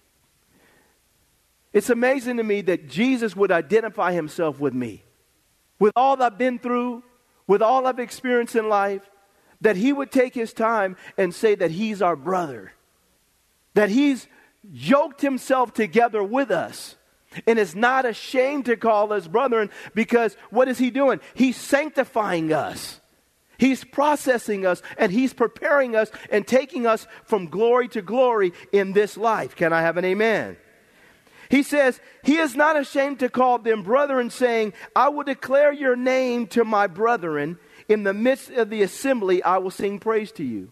It's 1.71 1.89
amazing 1.89 2.37
to 2.37 2.43
me 2.43 2.61
that 2.61 2.87
Jesus 2.87 3.35
would 3.35 3.51
identify 3.51 4.13
himself 4.13 4.59
with 4.59 4.75
me. 4.75 5.03
With 5.79 5.93
all 5.95 6.21
I've 6.21 6.37
been 6.37 6.59
through, 6.59 7.03
with 7.47 7.63
all 7.63 7.87
I've 7.87 7.99
experienced 7.99 8.55
in 8.55 8.69
life, 8.69 9.09
that 9.61 9.75
he 9.75 9.91
would 9.91 10.11
take 10.11 10.35
his 10.35 10.53
time 10.53 10.97
and 11.17 11.33
say 11.33 11.55
that 11.55 11.71
he's 11.71 12.01
our 12.01 12.15
brother. 12.15 12.73
That 13.73 13.89
he's 13.89 14.27
yoked 14.71 15.21
himself 15.21 15.73
together 15.73 16.23
with 16.23 16.51
us 16.51 16.95
and 17.47 17.57
is 17.57 17.75
not 17.75 18.05
ashamed 18.05 18.65
to 18.65 18.77
call 18.77 19.11
us 19.11 19.27
brethren 19.27 19.69
because 19.93 20.35
what 20.49 20.67
is 20.67 20.77
he 20.77 20.89
doing? 20.89 21.19
He's 21.33 21.57
sanctifying 21.57 22.53
us. 22.53 22.99
He's 23.57 23.83
processing 23.83 24.65
us 24.65 24.81
and 24.97 25.11
he's 25.11 25.33
preparing 25.33 25.95
us 25.95 26.11
and 26.29 26.45
taking 26.45 26.85
us 26.85 27.07
from 27.23 27.47
glory 27.47 27.87
to 27.89 28.01
glory 28.01 28.53
in 28.71 28.93
this 28.93 29.17
life. 29.17 29.55
Can 29.55 29.73
I 29.73 29.81
have 29.81 29.97
an 29.97 30.05
amen? 30.05 30.57
He 31.49 31.61
says, 31.61 31.99
He 32.23 32.37
is 32.37 32.55
not 32.55 32.79
ashamed 32.79 33.19
to 33.19 33.29
call 33.29 33.59
them 33.59 33.83
brethren, 33.83 34.31
saying, 34.31 34.73
I 34.95 35.09
will 35.09 35.23
declare 35.23 35.71
your 35.71 35.95
name 35.95 36.47
to 36.47 36.63
my 36.63 36.87
brethren. 36.87 37.59
In 37.87 38.03
the 38.03 38.13
midst 38.13 38.49
of 38.49 38.69
the 38.69 38.81
assembly, 38.81 39.43
I 39.43 39.57
will 39.59 39.69
sing 39.69 39.99
praise 39.99 40.31
to 40.33 40.43
you. 40.43 40.71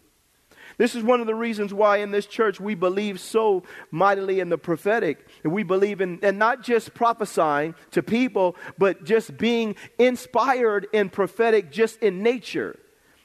This 0.82 0.96
is 0.96 1.04
one 1.04 1.22
of 1.22 1.28
the 1.28 1.36
reasons 1.36 1.76
why 1.76 1.98
in 1.98 2.10
this 2.10 2.26
church 2.26 2.60
we 2.60 2.74
believe 2.74 3.20
so 3.20 3.62
mightily 3.92 4.40
in 4.40 4.50
the 4.50 4.58
prophetic. 4.58 5.28
And 5.44 5.54
we 5.54 5.62
believe 5.62 6.02
in, 6.02 6.18
and 6.24 6.40
not 6.40 6.64
just 6.64 6.96
prophesying 6.96 7.76
to 7.92 8.02
people, 8.02 8.56
but 8.80 9.04
just 9.04 9.38
being 9.38 9.76
inspired 10.00 10.88
in 10.92 11.10
prophetic 11.10 11.72
just 11.72 12.00
in 12.00 12.24
nature. 12.24 12.80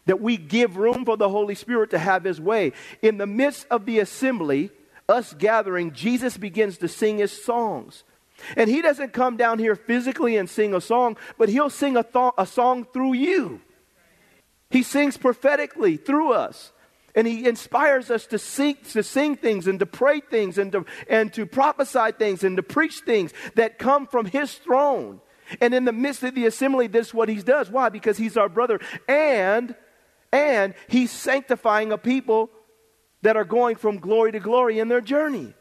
That 0.04 0.20
we 0.20 0.36
give 0.36 0.76
room 0.76 1.06
for 1.06 1.16
the 1.16 1.30
Holy 1.30 1.54
Spirit 1.54 1.88
to 1.92 1.98
have 1.98 2.24
His 2.24 2.38
way. 2.38 2.74
In 3.00 3.16
the 3.16 3.26
midst 3.26 3.66
of 3.70 3.86
the 3.86 4.00
assembly, 4.00 4.70
us 5.08 5.32
gathering, 5.32 5.94
Jesus 5.94 6.36
begins 6.36 6.76
to 6.76 6.88
sing 6.88 7.16
His 7.16 7.42
songs. 7.42 8.04
And 8.54 8.68
He 8.68 8.82
doesn't 8.82 9.14
come 9.14 9.38
down 9.38 9.58
here 9.58 9.76
physically 9.76 10.36
and 10.36 10.50
sing 10.50 10.74
a 10.74 10.80
song, 10.82 11.16
but 11.38 11.48
He'll 11.48 11.70
sing 11.70 11.96
a, 11.96 12.02
th- 12.02 12.34
a 12.36 12.44
song 12.44 12.84
through 12.92 13.14
you. 13.14 13.62
He 14.68 14.82
sings 14.82 15.16
prophetically 15.16 15.96
through 15.96 16.34
us 16.34 16.72
and 17.16 17.26
he 17.26 17.48
inspires 17.48 18.10
us 18.10 18.26
to 18.26 18.38
sing, 18.38 18.76
to 18.90 19.02
sing 19.02 19.36
things 19.36 19.66
and 19.66 19.78
to 19.80 19.86
pray 19.86 20.20
things 20.20 20.58
and 20.58 20.70
to, 20.72 20.84
and 21.08 21.32
to 21.32 21.46
prophesy 21.46 22.12
things 22.12 22.44
and 22.44 22.58
to 22.58 22.62
preach 22.62 23.00
things 23.00 23.32
that 23.54 23.78
come 23.78 24.06
from 24.06 24.26
his 24.26 24.52
throne. 24.52 25.20
And 25.60 25.72
in 25.74 25.86
the 25.86 25.92
midst 25.92 26.22
of 26.22 26.34
the 26.34 26.44
assembly, 26.44 26.88
this 26.88 27.08
is 27.08 27.14
what 27.14 27.30
he 27.30 27.36
does. 27.36 27.70
Why? 27.70 27.88
Because 27.88 28.18
he's 28.18 28.36
our 28.36 28.50
brother. 28.50 28.80
And, 29.08 29.74
and 30.30 30.74
he's 30.88 31.10
sanctifying 31.10 31.90
a 31.90 31.98
people 31.98 32.50
that 33.22 33.36
are 33.36 33.44
going 33.44 33.76
from 33.76 33.98
glory 33.98 34.32
to 34.32 34.40
glory 34.40 34.78
in 34.78 34.88
their 34.88 35.00
journey. 35.00 35.54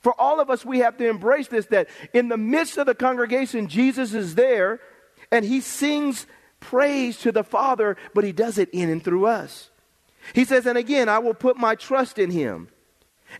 For 0.00 0.18
all 0.20 0.40
of 0.40 0.50
us, 0.50 0.64
we 0.64 0.80
have 0.80 0.96
to 0.96 1.08
embrace 1.08 1.46
this 1.46 1.66
that 1.66 1.88
in 2.12 2.28
the 2.28 2.36
midst 2.36 2.76
of 2.76 2.86
the 2.86 2.94
congregation, 2.94 3.68
Jesus 3.68 4.14
is 4.14 4.34
there 4.34 4.80
and 5.30 5.44
he 5.44 5.60
sings 5.60 6.26
praise 6.58 7.18
to 7.18 7.30
the 7.30 7.44
Father, 7.44 7.96
but 8.14 8.24
he 8.24 8.32
does 8.32 8.58
it 8.58 8.68
in 8.70 8.90
and 8.90 9.04
through 9.04 9.26
us. 9.26 9.70
He 10.34 10.44
says, 10.44 10.66
And 10.66 10.78
again, 10.78 11.08
I 11.08 11.18
will 11.18 11.34
put 11.34 11.56
my 11.56 11.74
trust 11.74 12.18
in 12.18 12.30
him. 12.30 12.68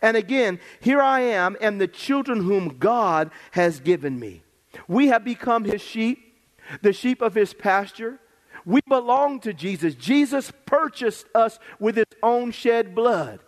And 0.02 0.16
again, 0.16 0.60
here 0.80 1.00
I 1.00 1.20
am 1.20 1.56
and 1.60 1.80
the 1.80 1.88
children 1.88 2.42
whom 2.42 2.78
God 2.78 3.30
has 3.52 3.80
given 3.80 4.18
me. 4.18 4.42
We 4.86 5.08
have 5.08 5.24
become 5.24 5.64
his 5.64 5.80
sheep, 5.80 6.36
the 6.82 6.92
sheep 6.92 7.22
of 7.22 7.34
his 7.34 7.54
pasture. 7.54 8.18
We 8.66 8.80
belong 8.86 9.40
to 9.40 9.54
Jesus. 9.54 9.94
Jesus 9.94 10.52
purchased 10.66 11.26
us 11.34 11.58
with 11.78 11.96
his 11.96 12.04
own 12.22 12.50
shed 12.50 12.94
blood. 12.94 13.40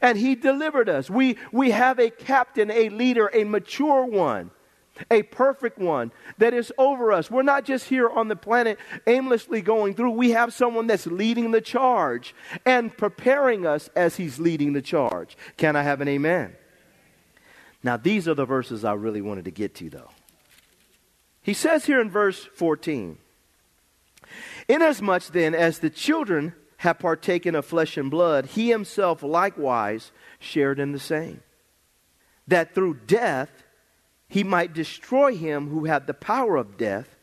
And 0.00 0.16
he 0.16 0.34
delivered 0.34 0.88
us. 0.88 1.10
We, 1.10 1.38
we 1.52 1.70
have 1.70 1.98
a 1.98 2.10
captain, 2.10 2.70
a 2.70 2.88
leader, 2.88 3.30
a 3.32 3.44
mature 3.44 4.04
one 4.04 4.50
a 5.10 5.22
perfect 5.22 5.78
one 5.78 6.12
that 6.38 6.54
is 6.54 6.72
over 6.78 7.12
us. 7.12 7.30
We're 7.30 7.42
not 7.42 7.64
just 7.64 7.88
here 7.88 8.08
on 8.08 8.28
the 8.28 8.36
planet 8.36 8.78
aimlessly 9.06 9.60
going 9.60 9.94
through. 9.94 10.10
We 10.10 10.30
have 10.30 10.52
someone 10.52 10.86
that's 10.86 11.06
leading 11.06 11.50
the 11.50 11.60
charge 11.60 12.34
and 12.64 12.96
preparing 12.96 13.66
us 13.66 13.88
as 13.96 14.16
he's 14.16 14.38
leading 14.38 14.72
the 14.72 14.82
charge. 14.82 15.36
Can 15.56 15.76
I 15.76 15.82
have 15.82 16.00
an 16.00 16.08
amen? 16.08 16.54
Now, 17.82 17.96
these 17.96 18.28
are 18.28 18.34
the 18.34 18.46
verses 18.46 18.84
I 18.84 18.94
really 18.94 19.20
wanted 19.20 19.44
to 19.44 19.50
get 19.50 19.74
to, 19.76 19.90
though. 19.90 20.10
He 21.42 21.52
says 21.52 21.84
here 21.84 22.00
in 22.00 22.10
verse 22.10 22.44
14 22.54 23.18
Inasmuch 24.68 25.24
then 25.26 25.54
as 25.54 25.78
the 25.78 25.90
children 25.90 26.54
have 26.78 26.98
partaken 26.98 27.54
of 27.54 27.66
flesh 27.66 27.96
and 27.96 28.10
blood, 28.10 28.46
he 28.46 28.70
himself 28.70 29.22
likewise 29.22 30.12
shared 30.38 30.78
in 30.78 30.92
the 30.92 30.98
same. 30.98 31.42
That 32.48 32.74
through 32.74 33.00
death, 33.06 33.63
he 34.34 34.42
might 34.42 34.72
destroy 34.72 35.36
him 35.36 35.68
who 35.68 35.84
had 35.84 36.08
the 36.08 36.12
power 36.12 36.56
of 36.56 36.76
death, 36.76 37.16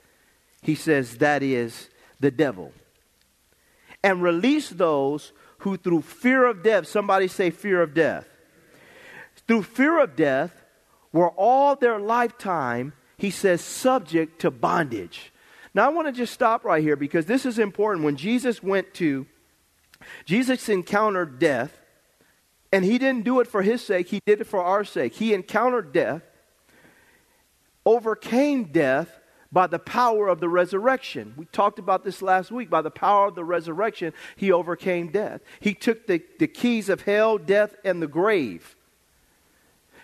he 0.62 0.76
says, 0.76 1.18
that 1.18 1.44
is 1.44 1.90
the 2.22 2.32
devil, 2.32 2.72
and 4.02 4.24
release 4.24 4.70
those 4.70 5.34
who 5.58 5.76
through 5.76 6.02
fear 6.02 6.46
of 6.46 6.64
death, 6.64 6.88
somebody 6.88 7.28
say 7.28 7.50
fear 7.50 7.82
of 7.82 7.94
death, 7.94 8.26
through 9.46 9.62
fear 9.62 10.00
of 10.00 10.16
death, 10.16 10.64
were 11.12 11.32
all 11.32 11.76
their 11.76 12.00
lifetime, 12.00 12.94
he 13.18 13.30
says, 13.30 13.60
subject 13.60 14.40
to 14.40 14.50
bondage. 14.50 15.34
Now, 15.74 15.88
I 15.88 15.90
want 15.90 16.08
to 16.08 16.14
just 16.14 16.34
stop 16.34 16.64
right 16.64 16.82
here 16.82 16.96
because 16.96 17.26
this 17.26 17.46
is 17.46 17.60
important. 17.60 18.06
When 18.06 18.16
Jesus 18.16 18.64
went 18.64 18.94
to, 18.94 19.28
Jesus 20.24 20.70
encountered 20.70 21.40
death, 21.40 21.78
and 22.72 22.86
he 22.86 22.98
didn't 22.98 23.26
do 23.26 23.42
it 23.42 23.48
for 23.48 23.64
his 23.64 23.86
sake, 23.86 24.08
he 24.08 24.22
did 24.26 24.40
it 24.40 24.48
for 24.48 24.64
our 24.64 24.86
sake. 24.86 25.16
He 25.16 25.34
encountered 25.34 25.92
death, 25.92 26.22
overcame 27.86 28.66
death 28.66 29.20
by 29.52 29.68
the 29.68 29.80
power 29.80 30.28
of 30.28 30.40
the 30.40 30.50
resurrection. 30.50 31.34
We 31.36 31.46
talked 31.46 31.80
about 31.80 32.04
this 32.04 32.22
last 32.22 32.52
week. 32.52 32.70
By 32.70 32.82
the 32.82 32.92
power 32.92 33.28
of 33.28 33.36
the 33.36 33.44
resurrection, 33.44 34.14
he 34.36 34.52
overcame 34.52 35.10
death. 35.10 35.42
He 35.60 35.74
took 35.74 36.08
the, 36.08 36.24
the 36.40 36.48
keys 36.48 36.88
of 36.90 37.02
hell, 37.02 37.38
death, 37.38 37.76
and 37.84 38.02
the 38.02 38.08
grave. 38.08 38.76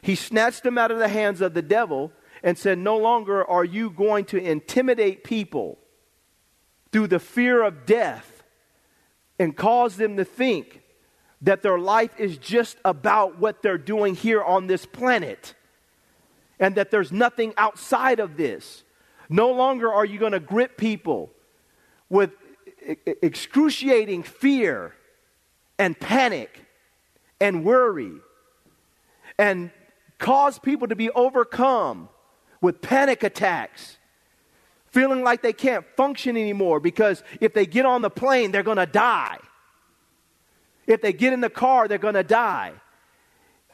He 0.01 0.15
snatched 0.15 0.63
them 0.63 0.77
out 0.77 0.91
of 0.91 1.00
the 1.00 1.07
hands 1.07 1.41
of 1.41 1.53
the 1.53 1.62
devil 1.62 2.12
and 2.43 2.57
said, 2.57 2.77
No 2.77 2.98
longer 2.98 3.43
are 3.46 3.65
you 3.65 3.89
going 3.89 4.25
to 4.25 4.38
intimidate 4.38 5.24
people 5.24 5.77
through 6.91 7.07
the 7.07 7.19
fear 7.19 7.63
of 7.63 7.86
death 7.86 8.43
and 9.39 9.55
cause 9.55 9.96
them 9.98 10.17
to 10.17 10.25
think 10.25 10.81
that 11.41 11.62
their 11.62 11.79
life 11.79 12.12
is 12.19 12.38
just 12.38 12.77
about 12.84 13.39
what 13.39 13.62
they're 13.62 13.77
doing 13.77 14.15
here 14.15 14.43
on 14.43 14.67
this 14.67 14.86
planet 14.86 15.53
and 16.60 16.76
that 16.76 16.92
there's 16.92 17.12
nothing 17.12 17.54
outside 17.58 18.20
of 18.20 18.38
this. 18.38 18.84
No 19.30 19.52
longer 19.52 19.92
are 19.92 20.06
you 20.06 20.20
going 20.20 20.32
to 20.32 20.40
grip 20.40 20.78
people 20.78 21.32
with 22.10 22.32
excruciating 23.22 24.24
fear 24.24 24.94
and 25.78 26.00
panic 26.00 26.66
and 27.40 27.64
worry 27.64 28.14
and 29.38 29.72
cause 30.18 30.58
people 30.58 30.88
to 30.88 30.96
be 30.96 31.10
overcome 31.12 32.10
with 32.62 32.82
panic 32.82 33.24
attacks, 33.24 33.98
feeling 34.88 35.24
like 35.24 35.42
they 35.42 35.54
can't 35.54 35.86
function 35.96 36.36
anymore 36.36 36.80
because 36.80 37.24
if 37.40 37.54
they 37.54 37.66
get 37.66 37.86
on 37.86 38.02
the 38.02 38.10
plane, 38.10 38.52
they're 38.52 38.64
going 38.64 38.78
to 38.78 38.86
die. 38.86 39.38
If 40.88 41.02
they 41.02 41.14
get 41.14 41.34
in 41.34 41.42
the 41.42 41.50
car, 41.50 41.88
they're 41.88 41.98
going 41.98 42.16
to 42.16 42.24
die. 42.24 42.74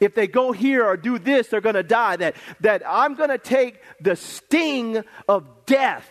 If 0.00 0.14
they 0.14 0.26
go 0.26 0.52
here 0.52 0.84
or 0.84 0.96
do 0.96 1.18
this, 1.18 1.48
they're 1.48 1.60
going 1.60 1.76
to 1.76 1.82
die. 1.82 2.16
That, 2.16 2.36
that 2.60 2.82
I'm 2.86 3.14
going 3.14 3.30
to 3.30 3.38
take 3.38 3.80
the 4.00 4.16
sting 4.16 5.02
of 5.28 5.46
death 5.66 6.08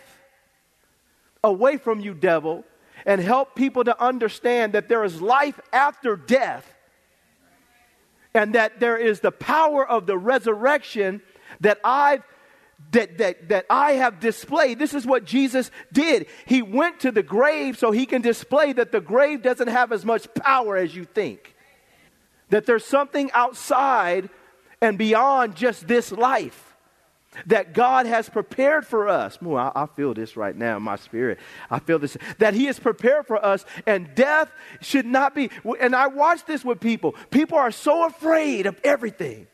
away 1.42 1.76
from 1.76 2.00
you, 2.00 2.14
devil, 2.14 2.64
and 3.04 3.20
help 3.20 3.54
people 3.54 3.84
to 3.84 4.02
understand 4.02 4.72
that 4.72 4.88
there 4.88 5.04
is 5.04 5.20
life 5.20 5.60
after 5.72 6.16
death 6.16 6.70
and 8.34 8.54
that 8.54 8.80
there 8.80 8.96
is 8.96 9.20
the 9.20 9.30
power 9.30 9.86
of 9.86 10.06
the 10.06 10.18
resurrection 10.18 11.22
that 11.60 11.78
I've 11.84 12.22
that, 12.90 13.18
that, 13.18 13.48
that 13.48 13.66
I 13.70 13.92
have 13.92 14.20
displayed. 14.20 14.78
This 14.78 14.94
is 14.94 15.06
what 15.06 15.24
Jesus 15.24 15.70
did. 15.92 16.26
He 16.44 16.60
went 16.60 17.00
to 17.00 17.12
the 17.12 17.22
grave 17.22 17.78
so 17.78 17.92
he 17.92 18.04
can 18.04 18.20
display 18.20 18.72
that 18.72 18.92
the 18.92 19.00
grave 19.00 19.42
doesn't 19.42 19.68
have 19.68 19.92
as 19.92 20.04
much 20.04 20.32
power 20.34 20.76
as 20.76 20.94
you 20.94 21.04
think. 21.04 21.53
That 22.54 22.66
there's 22.66 22.84
something 22.84 23.32
outside 23.32 24.30
and 24.80 24.96
beyond 24.96 25.56
just 25.56 25.88
this 25.88 26.12
life 26.12 26.76
that 27.46 27.74
God 27.74 28.06
has 28.06 28.28
prepared 28.28 28.86
for 28.86 29.08
us. 29.08 29.36
Ooh, 29.44 29.56
I, 29.56 29.72
I, 29.74 29.86
feel 29.86 30.14
this 30.14 30.36
right 30.36 30.54
now 30.54 30.76
in 30.76 30.84
my 30.84 30.94
spirit. 30.94 31.40
I 31.68 31.80
feel 31.80 31.98
this. 31.98 32.16
That 32.38 32.54
He 32.54 32.66
has 32.66 32.78
prepared 32.78 33.26
for 33.26 33.44
us, 33.44 33.64
and 33.88 34.14
death 34.14 34.52
should 34.80 35.04
not 35.04 35.34
be. 35.34 35.50
And 35.80 35.96
I 35.96 36.06
watch 36.06 36.44
this 36.44 36.64
with 36.64 36.78
people. 36.78 37.16
People 37.32 37.58
are 37.58 37.72
so 37.72 38.06
afraid 38.06 38.66
of 38.66 38.80
everything. 38.84 39.48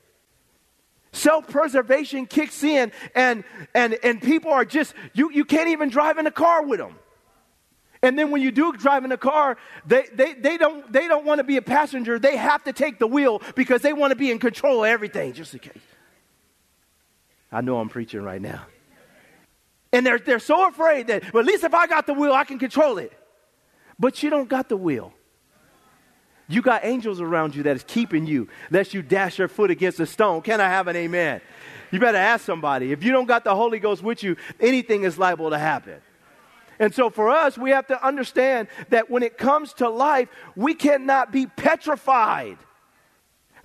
Self 1.12 1.48
preservation 1.48 2.26
kicks 2.26 2.62
in, 2.62 2.92
and, 3.14 3.44
and, 3.74 3.96
and 4.02 4.20
people 4.20 4.52
are 4.52 4.66
just, 4.66 4.92
you, 5.14 5.32
you 5.32 5.46
can't 5.46 5.70
even 5.70 5.88
drive 5.88 6.18
in 6.18 6.26
a 6.26 6.30
car 6.30 6.66
with 6.66 6.80
them. 6.80 6.96
And 8.02 8.18
then 8.18 8.30
when 8.30 8.40
you 8.40 8.50
do 8.50 8.72
drive 8.72 9.04
in 9.04 9.12
a 9.12 9.18
car, 9.18 9.58
they, 9.86 10.06
they, 10.12 10.32
they 10.32 10.56
don't, 10.56 10.90
they 10.90 11.06
don't 11.06 11.26
want 11.26 11.38
to 11.38 11.44
be 11.44 11.58
a 11.58 11.62
passenger. 11.62 12.18
They 12.18 12.36
have 12.36 12.64
to 12.64 12.72
take 12.72 12.98
the 12.98 13.06
wheel 13.06 13.42
because 13.54 13.82
they 13.82 13.92
want 13.92 14.10
to 14.12 14.16
be 14.16 14.30
in 14.30 14.38
control 14.38 14.84
of 14.84 14.88
everything, 14.88 15.34
just 15.34 15.52
in 15.52 15.60
case. 15.60 15.82
I 17.52 17.60
know 17.60 17.78
I'm 17.78 17.88
preaching 17.88 18.22
right 18.22 18.40
now. 18.40 18.64
And 19.92 20.06
they're, 20.06 20.18
they're 20.18 20.38
so 20.38 20.68
afraid 20.68 21.08
that, 21.08 21.34
well, 21.34 21.42
at 21.42 21.46
least 21.46 21.64
if 21.64 21.74
I 21.74 21.86
got 21.86 22.06
the 22.06 22.14
wheel, 22.14 22.32
I 22.32 22.44
can 22.44 22.58
control 22.58 22.98
it. 22.98 23.12
But 23.98 24.22
you 24.22 24.30
don't 24.30 24.48
got 24.48 24.68
the 24.68 24.76
wheel. 24.76 25.12
You 26.48 26.62
got 26.62 26.84
angels 26.84 27.20
around 27.20 27.54
you 27.54 27.64
that 27.64 27.76
is 27.76 27.84
keeping 27.86 28.26
you, 28.26 28.48
lest 28.70 28.94
you 28.94 29.02
dash 29.02 29.38
your 29.38 29.46
foot 29.48 29.70
against 29.70 30.00
a 30.00 30.06
stone. 30.06 30.42
Can 30.42 30.60
I 30.60 30.68
have 30.68 30.88
an 30.88 30.96
amen? 30.96 31.40
You 31.90 32.00
better 32.00 32.18
ask 32.18 32.44
somebody. 32.44 32.92
If 32.92 33.04
you 33.04 33.12
don't 33.12 33.26
got 33.26 33.44
the 33.44 33.54
Holy 33.54 33.78
Ghost 33.78 34.02
with 34.02 34.22
you, 34.22 34.36
anything 34.58 35.04
is 35.04 35.18
liable 35.18 35.50
to 35.50 35.58
happen. 35.58 36.00
And 36.80 36.92
so 36.92 37.10
for 37.10 37.28
us, 37.30 37.56
we 37.56 37.70
have 37.70 37.86
to 37.88 38.04
understand 38.04 38.66
that 38.88 39.08
when 39.08 39.22
it 39.22 39.38
comes 39.38 39.74
to 39.74 39.88
life, 39.88 40.28
we 40.56 40.74
cannot 40.74 41.30
be 41.30 41.46
petrified 41.46 42.58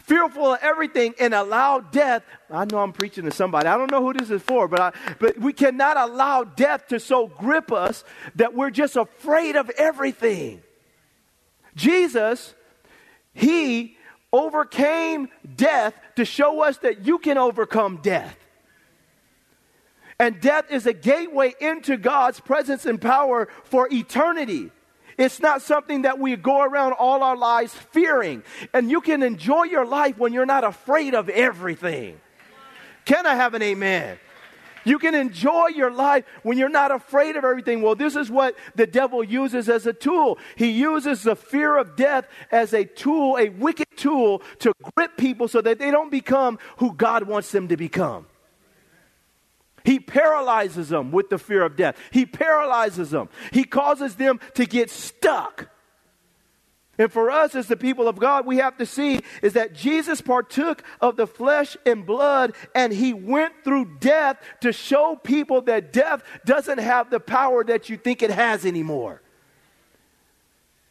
fearful 0.05 0.53
of 0.53 0.59
everything 0.61 1.15
and 1.19 1.33
allow 1.33 1.79
death. 1.79 2.23
I 2.49 2.65
know 2.65 2.77
I'm 2.79 2.93
preaching 2.93 3.25
to 3.25 3.31
somebody. 3.31 3.67
I 3.67 3.77
don't 3.77 3.91
know 3.91 4.01
who 4.01 4.13
this 4.13 4.29
is 4.29 4.41
for, 4.41 4.67
but, 4.67 4.79
I, 4.79 4.91
but 5.19 5.39
we 5.39 5.51
cannot 5.51 5.97
allow 5.97 6.43
death 6.43 6.87
to 6.89 6.99
so 6.99 7.27
grip 7.27 7.71
us 7.71 8.03
that 8.35 8.53
we're 8.53 8.69
just 8.69 8.95
afraid 8.95 9.55
of 9.55 9.69
everything. 9.71 10.61
Jesus, 11.75 12.53
he 13.33 13.97
overcame 14.31 15.29
death 15.55 15.93
to 16.17 16.25
show 16.25 16.61
us 16.61 16.77
that 16.79 17.05
you 17.05 17.17
can 17.17 17.37
overcome 17.37 17.99
death. 18.01 18.37
And 20.19 20.39
death 20.39 20.71
is 20.71 20.85
a 20.85 20.93
gateway 20.93 21.53
into 21.59 21.97
God's 21.97 22.39
presence 22.39 22.85
and 22.85 23.01
power 23.01 23.49
for 23.65 23.87
eternity. 23.91 24.71
It's 25.17 25.39
not 25.39 25.61
something 25.61 26.03
that 26.03 26.19
we 26.19 26.35
go 26.35 26.61
around 26.61 26.93
all 26.93 27.23
our 27.23 27.37
lives 27.37 27.73
fearing. 27.73 28.43
And 28.73 28.89
you 28.89 29.01
can 29.01 29.23
enjoy 29.23 29.63
your 29.63 29.85
life 29.85 30.17
when 30.17 30.33
you're 30.33 30.45
not 30.45 30.63
afraid 30.63 31.13
of 31.13 31.29
everything. 31.29 32.19
Can 33.05 33.25
I 33.25 33.35
have 33.35 33.53
an 33.53 33.61
amen? 33.61 34.17
You 34.85 34.99
can 34.99 35.15
enjoy 35.15 35.67
your 35.69 35.91
life 35.91 36.25
when 36.43 36.57
you're 36.57 36.69
not 36.69 36.91
afraid 36.91 37.35
of 37.35 37.43
everything. 37.43 37.81
Well, 37.81 37.95
this 37.95 38.15
is 38.15 38.29
what 38.29 38.55
the 38.75 38.85
devil 38.85 39.23
uses 39.23 39.67
as 39.67 39.87
a 39.87 39.93
tool. 39.93 40.37
He 40.55 40.69
uses 40.69 41.23
the 41.23 41.35
fear 41.35 41.75
of 41.75 41.95
death 41.95 42.27
as 42.51 42.73
a 42.73 42.85
tool, 42.85 43.37
a 43.37 43.49
wicked 43.49 43.87
tool 43.97 44.43
to 44.59 44.73
grip 44.95 45.17
people 45.17 45.47
so 45.47 45.59
that 45.61 45.79
they 45.79 45.91
don't 45.91 46.11
become 46.11 46.59
who 46.77 46.93
God 46.93 47.23
wants 47.23 47.51
them 47.51 47.67
to 47.69 47.77
become. 47.77 48.27
He 49.85 49.99
paralyzes 49.99 50.89
them 50.89 51.11
with 51.11 51.29
the 51.29 51.37
fear 51.37 51.63
of 51.63 51.75
death. 51.75 51.97
He 52.11 52.25
paralyzes 52.25 53.11
them. 53.11 53.29
He 53.53 53.63
causes 53.63 54.15
them 54.15 54.39
to 54.55 54.65
get 54.65 54.89
stuck. 54.89 55.69
And 56.97 57.11
for 57.11 57.29
us 57.29 57.55
as 57.55 57.67
the 57.67 57.75
people 57.75 58.07
of 58.07 58.17
God, 58.17 58.45
we 58.45 58.57
have 58.57 58.77
to 58.77 58.85
see 58.85 59.21
is 59.41 59.53
that 59.53 59.73
Jesus 59.73 60.21
partook 60.21 60.81
of 61.01 61.17
the 61.17 61.27
flesh 61.27 61.75
and 61.85 62.05
blood 62.05 62.53
and 62.73 62.93
he 62.93 63.13
went 63.13 63.53
through 63.63 63.97
death 63.99 64.37
to 64.61 64.71
show 64.71 65.19
people 65.21 65.61
that 65.63 65.91
death 65.91 66.23
doesn't 66.45 66.79
have 66.79 67.09
the 67.09 67.19
power 67.19 67.63
that 67.65 67.89
you 67.89 67.97
think 67.97 68.23
it 68.23 68.31
has 68.31 68.65
anymore. 68.65 69.21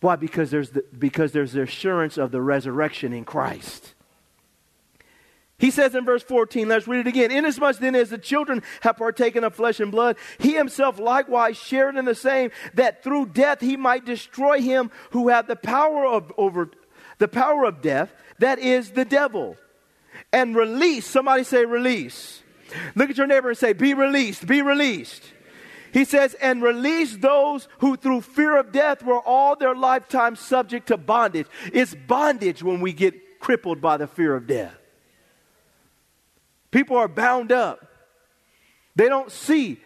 Why? 0.00 0.16
Because 0.16 0.50
there's 0.50 0.70
the, 0.70 0.84
because 0.96 1.32
there's 1.32 1.52
the 1.52 1.62
assurance 1.62 2.18
of 2.18 2.30
the 2.30 2.42
resurrection 2.42 3.14
in 3.14 3.24
Christ. 3.24 3.93
He 5.58 5.70
says 5.70 5.94
in 5.94 6.04
verse 6.04 6.22
14, 6.22 6.68
let's 6.68 6.88
read 6.88 7.06
it 7.06 7.06
again. 7.06 7.30
Inasmuch 7.30 7.78
then 7.78 7.94
as 7.94 8.10
the 8.10 8.18
children 8.18 8.62
have 8.80 8.96
partaken 8.96 9.44
of 9.44 9.54
flesh 9.54 9.78
and 9.78 9.92
blood, 9.92 10.16
he 10.38 10.54
himself 10.54 10.98
likewise 10.98 11.56
shared 11.56 11.96
in 11.96 12.04
the 12.04 12.14
same, 12.14 12.50
that 12.74 13.04
through 13.04 13.26
death 13.26 13.60
he 13.60 13.76
might 13.76 14.04
destroy 14.04 14.60
him 14.60 14.90
who 15.10 15.28
had 15.28 15.46
the 15.46 15.56
power 15.56 16.06
of 16.06 16.32
over 16.36 16.70
the 17.18 17.28
power 17.28 17.64
of 17.64 17.80
death, 17.80 18.12
that 18.40 18.58
is 18.58 18.90
the 18.90 19.04
devil. 19.04 19.56
And 20.32 20.56
release, 20.56 21.06
somebody 21.06 21.44
say 21.44 21.64
release. 21.64 22.42
Look 22.96 23.10
at 23.10 23.16
your 23.16 23.28
neighbor 23.28 23.50
and 23.50 23.58
say, 23.58 23.72
Be 23.72 23.94
released, 23.94 24.46
be 24.46 24.62
released. 24.62 25.22
He 25.92 26.04
says, 26.04 26.34
and 26.34 26.60
release 26.60 27.16
those 27.16 27.68
who 27.78 27.96
through 27.96 28.22
fear 28.22 28.58
of 28.58 28.72
death 28.72 29.04
were 29.04 29.20
all 29.20 29.54
their 29.54 29.76
lifetime 29.76 30.34
subject 30.34 30.88
to 30.88 30.96
bondage. 30.96 31.46
It's 31.72 31.94
bondage 31.94 32.64
when 32.64 32.80
we 32.80 32.92
get 32.92 33.38
crippled 33.38 33.80
by 33.80 33.98
the 33.98 34.08
fear 34.08 34.34
of 34.34 34.48
death. 34.48 34.74
People 36.74 36.96
are 36.96 37.06
bound 37.06 37.52
up. 37.52 37.86
They 38.96 39.08
don't 39.08 39.30
see. 39.30 39.80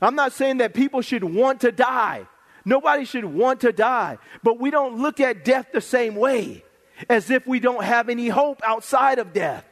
I'm 0.00 0.14
not 0.14 0.32
saying 0.32 0.56
that 0.56 0.72
people 0.72 1.02
should 1.02 1.22
want 1.22 1.60
to 1.60 1.70
die. 1.70 2.26
Nobody 2.64 3.04
should 3.04 3.26
want 3.26 3.60
to 3.60 3.72
die. 3.72 4.16
But 4.42 4.58
we 4.58 4.70
don't 4.70 5.02
look 5.02 5.20
at 5.20 5.44
death 5.44 5.66
the 5.70 5.82
same 5.82 6.16
way 6.16 6.64
as 7.10 7.30
if 7.30 7.46
we 7.46 7.60
don't 7.60 7.84
have 7.84 8.08
any 8.08 8.28
hope 8.28 8.62
outside 8.64 9.18
of 9.18 9.34
death. 9.34 9.66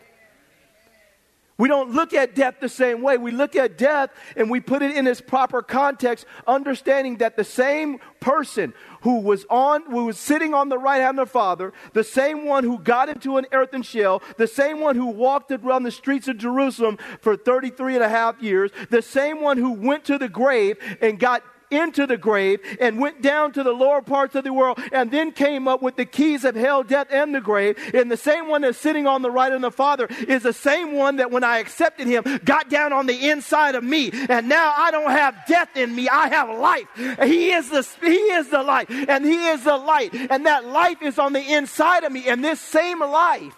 We 1.58 1.66
don't 1.68 1.90
look 1.90 2.14
at 2.14 2.36
death 2.36 2.56
the 2.60 2.68
same 2.68 3.02
way. 3.02 3.18
We 3.18 3.32
look 3.32 3.56
at 3.56 3.76
death 3.76 4.10
and 4.36 4.48
we 4.48 4.60
put 4.60 4.80
it 4.80 4.96
in 4.96 5.08
its 5.08 5.20
proper 5.20 5.60
context, 5.60 6.24
understanding 6.46 7.16
that 7.18 7.36
the 7.36 7.42
same 7.42 7.98
person 8.20 8.72
who 9.02 9.20
was 9.20 9.44
on, 9.50 9.82
who 9.90 10.04
was 10.04 10.18
sitting 10.18 10.54
on 10.54 10.68
the 10.68 10.78
right 10.78 11.00
hand 11.00 11.18
of 11.18 11.26
the 11.26 11.32
Father, 11.32 11.72
the 11.94 12.04
same 12.04 12.46
one 12.46 12.62
who 12.62 12.78
got 12.78 13.08
into 13.08 13.38
an 13.38 13.46
earthen 13.52 13.82
shell, 13.82 14.22
the 14.36 14.46
same 14.46 14.80
one 14.80 14.94
who 14.94 15.06
walked 15.06 15.50
around 15.50 15.82
the 15.82 15.90
streets 15.90 16.28
of 16.28 16.38
Jerusalem 16.38 16.96
for 17.20 17.36
33 17.36 17.96
and 17.96 18.04
a 18.04 18.08
half 18.08 18.40
years, 18.40 18.70
the 18.90 19.02
same 19.02 19.42
one 19.42 19.56
who 19.56 19.72
went 19.72 20.04
to 20.04 20.16
the 20.16 20.28
grave 20.28 20.76
and 21.00 21.18
got 21.18 21.42
into 21.70 22.06
the 22.06 22.16
grave 22.16 22.60
and 22.80 22.98
went 22.98 23.22
down 23.22 23.52
to 23.52 23.62
the 23.62 23.72
lower 23.72 24.02
parts 24.02 24.34
of 24.34 24.44
the 24.44 24.52
world 24.52 24.78
and 24.92 25.10
then 25.10 25.32
came 25.32 25.68
up 25.68 25.82
with 25.82 25.96
the 25.96 26.04
keys 26.04 26.44
of 26.44 26.54
hell, 26.54 26.82
death, 26.82 27.08
and 27.10 27.34
the 27.34 27.40
grave. 27.40 27.76
And 27.94 28.10
the 28.10 28.16
same 28.16 28.48
one 28.48 28.62
that's 28.62 28.78
sitting 28.78 29.06
on 29.06 29.22
the 29.22 29.30
right 29.30 29.52
of 29.52 29.60
the 29.60 29.70
Father 29.70 30.06
is 30.26 30.42
the 30.42 30.52
same 30.52 30.94
one 30.94 31.16
that 31.16 31.30
when 31.30 31.44
I 31.44 31.58
accepted 31.58 32.06
him 32.06 32.24
got 32.44 32.68
down 32.68 32.92
on 32.92 33.06
the 33.06 33.28
inside 33.28 33.74
of 33.74 33.84
me. 33.84 34.10
And 34.28 34.48
now 34.48 34.74
I 34.76 34.90
don't 34.90 35.10
have 35.10 35.34
death 35.46 35.76
in 35.76 35.94
me. 35.94 36.08
I 36.08 36.28
have 36.28 36.48
life. 36.58 36.88
He 37.22 37.52
is 37.52 37.70
the, 37.70 37.86
he 38.00 38.16
is 38.16 38.48
the 38.48 38.62
light 38.62 38.90
and 38.90 39.24
he 39.24 39.48
is 39.48 39.64
the 39.64 39.76
light. 39.76 40.14
And 40.14 40.46
that 40.46 40.66
life 40.66 41.02
is 41.02 41.18
on 41.18 41.32
the 41.32 41.54
inside 41.54 42.04
of 42.04 42.12
me. 42.12 42.28
And 42.28 42.44
this 42.44 42.60
same 42.60 43.00
life 43.00 43.54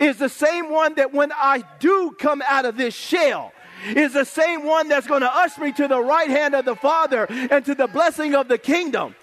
is 0.00 0.18
the 0.18 0.28
same 0.28 0.70
one 0.70 0.94
that 0.96 1.12
when 1.12 1.32
I 1.32 1.64
do 1.78 2.14
come 2.18 2.42
out 2.46 2.64
of 2.64 2.76
this 2.76 2.94
shell, 2.94 3.52
is 3.84 4.12
the 4.12 4.24
same 4.24 4.64
one 4.64 4.88
that's 4.88 5.06
going 5.06 5.22
to 5.22 5.34
usher 5.34 5.60
me 5.60 5.72
to 5.72 5.88
the 5.88 6.00
right 6.00 6.30
hand 6.30 6.54
of 6.54 6.64
the 6.64 6.76
Father 6.76 7.26
and 7.28 7.64
to 7.64 7.74
the 7.74 7.86
blessing 7.86 8.34
of 8.34 8.48
the 8.48 8.58
kingdom. 8.58 9.14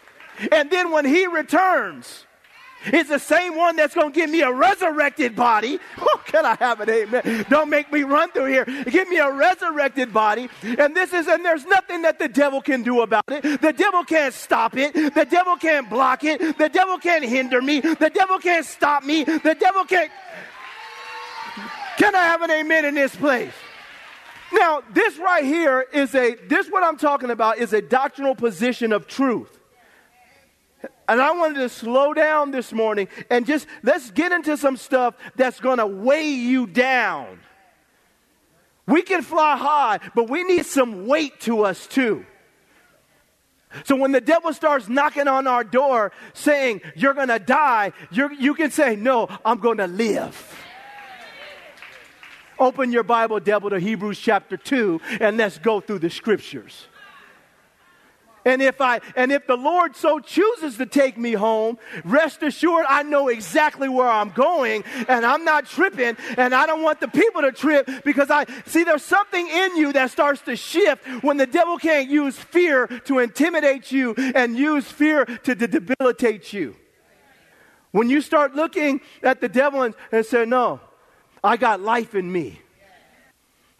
And 0.51 0.69
then 0.69 0.91
when 0.91 1.05
He 1.05 1.27
returns, 1.27 2.25
it's 2.85 3.09
the 3.09 3.19
same 3.19 3.55
one 3.55 3.75
that's 3.75 3.95
going 3.95 4.11
to 4.11 4.19
give 4.19 4.29
me 4.29 4.41
a 4.41 4.51
resurrected 4.51 5.35
body. 5.35 5.79
Oh, 6.05 6.21
can 6.25 6.45
I 6.45 6.55
have 6.55 6.81
an 6.81 6.89
amen? 6.89 7.45
Don't 7.49 7.69
make 7.69 7.91
me 7.91 8.03
run 8.03 8.31
through 8.31 8.47
here. 8.47 8.65
Give 8.65 9.07
me 9.07 9.17
a 9.17 9.31
resurrected 9.31 10.11
body. 10.11 10.49
And 10.63 10.95
this 10.95 11.13
is, 11.13 11.27
and 11.27 11.45
there's 11.45 11.65
nothing 11.65 12.01
that 12.01 12.19
the 12.19 12.27
devil 12.27 12.61
can 12.61 12.83
do 12.83 13.01
about 13.01 13.23
it. 13.29 13.61
The 13.61 13.71
devil 13.71 14.03
can't 14.03 14.33
stop 14.33 14.75
it. 14.75 14.93
The 14.93 15.25
devil 15.29 15.55
can't 15.55 15.89
block 15.89 16.23
it. 16.23 16.57
The 16.57 16.69
devil 16.69 16.97
can't 16.97 17.23
hinder 17.23 17.61
me. 17.61 17.79
The 17.79 18.11
devil 18.13 18.37
can't 18.39 18.65
stop 18.65 19.03
me. 19.03 19.23
The 19.23 19.55
devil 19.59 19.85
can't. 19.85 20.11
Can 21.97 22.15
I 22.15 22.23
have 22.23 22.41
an 22.41 22.51
amen 22.51 22.85
in 22.85 22.95
this 22.95 23.15
place? 23.15 23.53
Now, 24.53 24.83
this 24.93 25.17
right 25.17 25.43
here 25.43 25.81
is 25.93 26.13
a, 26.13 26.35
this 26.35 26.67
what 26.69 26.83
I'm 26.83 26.97
talking 26.97 27.31
about 27.31 27.57
is 27.57 27.73
a 27.73 27.81
doctrinal 27.81 28.35
position 28.35 28.93
of 28.93 29.07
truth. 29.07 29.59
And 31.09 31.19
I 31.19 31.31
wanted 31.31 31.59
to 31.59 31.69
slow 31.69 32.13
down 32.13 32.51
this 32.51 32.71
morning 32.71 33.07
and 33.31 33.47
just 33.47 33.65
let's 33.81 34.11
get 34.11 34.31
into 34.31 34.55
some 34.55 34.77
stuff 34.77 35.15
that's 35.35 35.59
going 35.59 35.79
to 35.79 35.87
weigh 35.87 36.29
you 36.29 36.67
down. 36.67 37.39
We 38.85 39.01
can 39.01 39.23
fly 39.23 39.57
high, 39.57 39.99
but 40.13 40.29
we 40.29 40.43
need 40.43 40.65
some 40.65 41.07
weight 41.07 41.39
to 41.41 41.63
us 41.63 41.87
too. 41.87 42.25
So 43.85 43.95
when 43.95 44.11
the 44.11 44.21
devil 44.21 44.53
starts 44.53 44.87
knocking 44.87 45.27
on 45.27 45.47
our 45.47 45.63
door 45.63 46.11
saying, 46.33 46.81
You're 46.95 47.15
going 47.15 47.29
to 47.29 47.39
die, 47.39 47.93
you 48.11 48.53
can 48.53 48.69
say, 48.69 48.95
No, 48.95 49.27
I'm 49.43 49.59
going 49.59 49.77
to 49.79 49.87
live. 49.87 50.62
Open 52.63 52.93
your 52.93 53.03
Bible, 53.03 53.41
devil, 53.41 53.69
to 53.71 53.77
Hebrews 53.77 54.17
chapter 54.17 54.55
2, 54.55 55.01
and 55.19 55.35
let's 55.35 55.57
go 55.57 55.81
through 55.81 55.99
the 55.99 56.09
scriptures. 56.09 56.87
And 58.45 58.61
if 58.61 58.79
I 58.79 59.01
and 59.17 59.33
if 59.33 59.47
the 59.47 59.57
Lord 59.57 59.97
so 59.97 60.19
chooses 60.19 60.77
to 60.77 60.85
take 60.85 61.17
me 61.17 61.33
home, 61.33 61.77
rest 62.05 62.41
assured 62.41 62.85
I 62.87 63.03
know 63.03 63.27
exactly 63.27 63.89
where 63.89 64.07
I'm 64.07 64.29
going 64.29 64.85
and 65.09 65.25
I'm 65.25 65.43
not 65.43 65.65
tripping 65.65 66.15
and 66.37 66.55
I 66.55 66.65
don't 66.65 66.81
want 66.81 67.01
the 67.01 67.07
people 67.09 67.41
to 67.41 67.51
trip 67.51 67.89
because 68.05 68.29
I 68.29 68.45
see 68.65 68.85
there's 68.85 69.03
something 69.03 69.45
in 69.47 69.77
you 69.77 69.93
that 69.93 70.11
starts 70.11 70.41
to 70.43 70.55
shift 70.55 71.05
when 71.21 71.37
the 71.37 71.47
devil 71.47 71.77
can't 71.77 72.09
use 72.09 72.37
fear 72.37 72.87
to 73.05 73.19
intimidate 73.19 73.91
you 73.91 74.13
and 74.17 74.57
use 74.57 74.85
fear 74.85 75.25
to, 75.25 75.55
debilitate 75.55 76.51
you. 76.51 76.75
When 77.91 78.09
you 78.09 78.21
start 78.21 78.55
looking 78.55 79.01
at 79.21 79.39
the 79.39 79.49
devil 79.49 79.83
and, 79.83 79.95
and 80.11 80.25
say, 80.25 80.45
No, 80.45 80.81
I 81.43 81.57
got 81.57 81.81
life 81.81 82.15
in 82.15 82.31
me. 82.31 82.59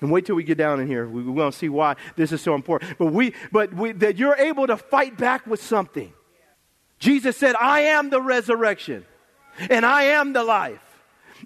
And 0.02 0.12
wait 0.12 0.26
till 0.26 0.36
we 0.36 0.43
get 0.43 0.58
down 0.58 0.82
in 0.82 0.88
here. 0.88 1.08
We, 1.08 1.23
we're 1.23 1.36
going 1.36 1.52
to 1.52 1.58
see 1.58 1.69
why 1.69 1.95
this 2.17 2.34
is 2.34 2.41
so 2.41 2.56
important. 2.56 2.97
But 2.97 3.13
we, 3.13 3.34
but 3.54 3.73
we, 3.73 3.93
that 3.93 4.17
you're 4.17 4.36
able 4.36 4.67
to 4.67 4.76
fight 4.76 5.17
back 5.17 5.47
with 5.47 5.63
something. 5.63 6.12
Jesus 6.99 7.38
said, 7.38 7.56
I 7.56 7.82
am 7.82 8.10
the 8.10 8.21
resurrection 8.21 9.06
and 9.69 9.86
I 9.86 10.04
am 10.04 10.34
the 10.34 10.43
life. 10.43 10.82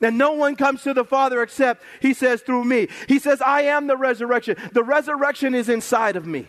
And 0.01 0.17
no 0.17 0.33
one 0.33 0.55
comes 0.55 0.83
to 0.83 0.93
the 0.93 1.03
Father 1.03 1.41
except, 1.41 1.83
he 2.01 2.13
says, 2.13 2.41
through 2.41 2.63
me. 2.63 2.87
He 3.07 3.19
says, 3.19 3.41
I 3.41 3.63
am 3.63 3.87
the 3.87 3.97
resurrection. 3.97 4.55
The 4.71 4.83
resurrection 4.83 5.55
is 5.55 5.69
inside 5.69 6.15
of 6.15 6.25
me. 6.25 6.47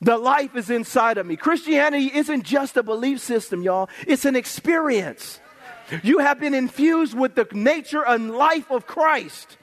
The 0.00 0.16
life 0.16 0.56
is 0.56 0.70
inside 0.70 1.18
of 1.18 1.26
me. 1.26 1.36
Christianity 1.36 2.10
isn't 2.14 2.44
just 2.44 2.76
a 2.76 2.82
belief 2.82 3.20
system, 3.20 3.62
y'all. 3.62 3.90
It's 4.06 4.24
an 4.24 4.34
experience. 4.34 5.40
You 6.02 6.18
have 6.18 6.40
been 6.40 6.54
infused 6.54 7.14
with 7.14 7.34
the 7.34 7.46
nature 7.52 8.04
and 8.06 8.30
life 8.30 8.70
of 8.70 8.86
Christ. 8.86 9.58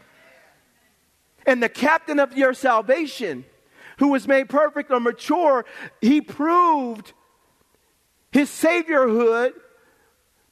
And 1.45 1.63
the 1.63 1.69
captain 1.69 2.19
of 2.19 2.37
your 2.37 2.53
salvation, 2.53 3.45
who 3.99 4.09
was 4.09 4.27
made 4.27 4.49
perfect 4.49 4.91
or 4.91 4.99
mature, 4.99 5.65
he 6.01 6.21
proved 6.21 7.13
his 8.31 8.49
saviorhood 8.49 9.53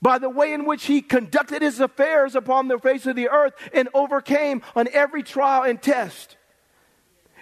by 0.02 0.18
the 0.18 0.30
way 0.30 0.54
in 0.54 0.66
which 0.66 0.86
he 0.86 1.02
conducted 1.02 1.62
his 1.62 1.80
affairs 1.80 2.36
upon 2.36 2.68
the 2.68 2.78
face 2.78 3.06
of 3.06 3.16
the 3.16 3.30
earth 3.30 3.54
and 3.74 3.90
overcame 3.94 4.62
on 4.76 4.88
every 4.94 5.24
trial 5.24 5.64
and 5.64 5.82
test. 5.82 6.38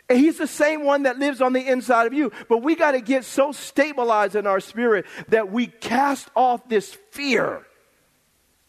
And 0.10 0.18
he's 0.18 0.38
the 0.38 0.48
same 0.48 0.84
one 0.84 1.04
that 1.04 1.20
lives 1.20 1.42
on 1.42 1.54
the 1.54 1.68
inside 1.68 2.08
of 2.08 2.14
you. 2.14 2.32
But 2.50 2.60
we 2.60 2.76
got 2.76 2.92
to 2.92 3.02
get 3.02 3.26
so 3.26 3.52
stabilized 3.52 4.36
in 4.36 4.48
our 4.48 4.60
spirit 4.60 5.06
that 5.30 5.52
we 5.52 5.68
cast 5.68 6.30
off 6.36 6.68
this 6.68 6.98
fear 7.12 7.66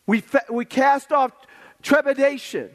we, 0.06 0.20
fa- 0.20 0.44
we 0.50 0.64
cast 0.64 1.12
off 1.12 1.32
trepidation. 1.82 2.70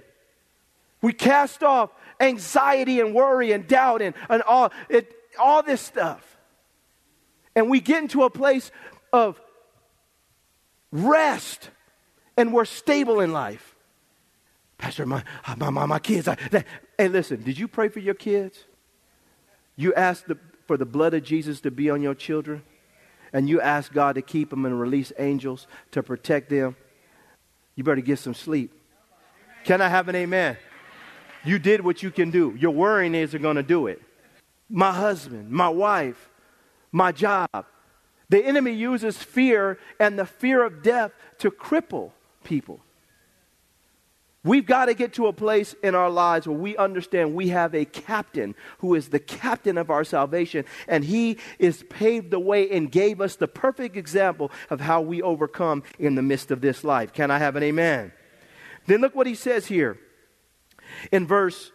We 1.02 1.14
cast 1.14 1.64
off 1.64 1.92
anxiety 2.20 3.00
and 3.00 3.14
worry 3.14 3.52
and 3.52 3.68
doubt 3.68 4.02
and, 4.02 4.16
and 4.30 4.42
all, 4.44 4.72
it, 4.90 5.14
all 5.40 5.64
this 5.64 5.82
stuff. 5.82 6.38
And 7.56 7.70
we 7.70 7.80
get 7.80 8.02
into 8.04 8.24
a 8.24 8.30
place 8.30 8.72
of 9.12 9.40
rest 10.92 11.70
and 12.38 12.54
we're 12.54 12.66
stable 12.66 13.20
in 13.20 13.32
life. 13.32 13.76
Pastor, 14.78 15.06
my, 15.06 15.24
uh, 15.46 15.56
my, 15.58 15.70
my, 15.70 15.86
my 15.86 16.00
kids. 16.00 16.28
I, 16.28 16.36
they, 16.52 16.64
hey, 16.98 17.10
listen, 17.10 17.44
did 17.44 17.58
you 17.58 17.68
pray 17.68 17.90
for 17.90 18.00
your 18.00 18.14
kids? 18.14 18.64
You 19.76 19.94
asked 19.94 20.28
the, 20.28 20.38
for 20.68 20.78
the 20.78 20.86
blood 20.86 21.14
of 21.14 21.24
Jesus 21.24 21.62
to 21.62 21.72
be 21.72 21.90
on 21.90 22.02
your 22.02 22.16
children? 22.16 22.64
And 23.34 23.48
you 23.48 23.62
asked 23.62 23.94
God 23.94 24.16
to 24.16 24.22
keep 24.22 24.50
them 24.50 24.66
and 24.66 24.80
release 24.80 25.12
angels 25.20 25.68
to 25.92 26.02
protect 26.02 26.50
them? 26.50 26.76
You 27.80 27.86
better 27.86 28.02
get 28.02 28.20
some 28.20 28.34
sleep. 28.34 28.74
Can 29.64 29.82
I 29.82 29.88
have 29.88 30.10
an 30.10 30.16
amen? 30.16 30.58
You 31.46 31.60
did 31.60 31.80
what 31.80 32.04
you 32.04 32.12
can 32.12 32.30
do. 32.30 32.54
Your 32.60 32.72
worrying 32.72 33.16
isn't 33.16 33.42
going 33.42 33.56
to 33.56 33.64
do 33.64 33.88
it. 33.88 34.02
My 34.70 34.92
husband, 34.92 35.50
my 35.50 35.70
wife, 35.70 36.28
my 36.92 37.14
job. 37.14 37.48
The 38.28 38.46
enemy 38.46 38.74
uses 38.74 39.18
fear 39.18 39.80
and 39.98 40.20
the 40.20 40.26
fear 40.26 40.62
of 40.66 40.84
death 40.84 41.14
to 41.38 41.50
cripple 41.50 42.12
people. 42.44 42.82
We've 44.50 44.66
got 44.66 44.86
to 44.86 44.96
get 44.96 45.14
to 45.14 45.28
a 45.28 45.32
place 45.32 45.76
in 45.84 45.94
our 45.94 46.10
lives 46.10 46.48
where 46.48 46.58
we 46.58 46.76
understand 46.76 47.36
we 47.36 47.50
have 47.50 47.76
a 47.76 47.86
captain 47.86 48.56
who 48.80 48.96
is 48.96 49.10
the 49.10 49.20
captain 49.20 49.78
of 49.78 49.92
our 49.92 50.04
salvation, 50.04 50.66
and 50.88 51.04
he 51.04 51.38
is 51.60 51.84
paved 51.88 52.32
the 52.32 52.40
way 52.40 52.68
and 52.72 52.92
gave 52.92 53.22
us 53.22 53.36
the 53.36 53.48
perfect 53.48 53.96
example 53.96 54.50
of 54.72 54.82
how 54.82 55.02
we 55.02 55.22
overcome 55.22 55.84
in 56.00 56.16
the 56.16 56.24
midst 56.24 56.50
of 56.50 56.62
this 56.62 56.84
life. 56.84 57.14
Can 57.14 57.30
I 57.30 57.38
have 57.38 57.58
an 57.58 57.62
amen? 57.62 58.12
Then 58.88 59.02
look 59.02 59.14
what 59.14 59.28
he 59.28 59.36
says 59.36 59.68
here 59.68 60.00
in 61.12 61.28
verse 61.28 61.72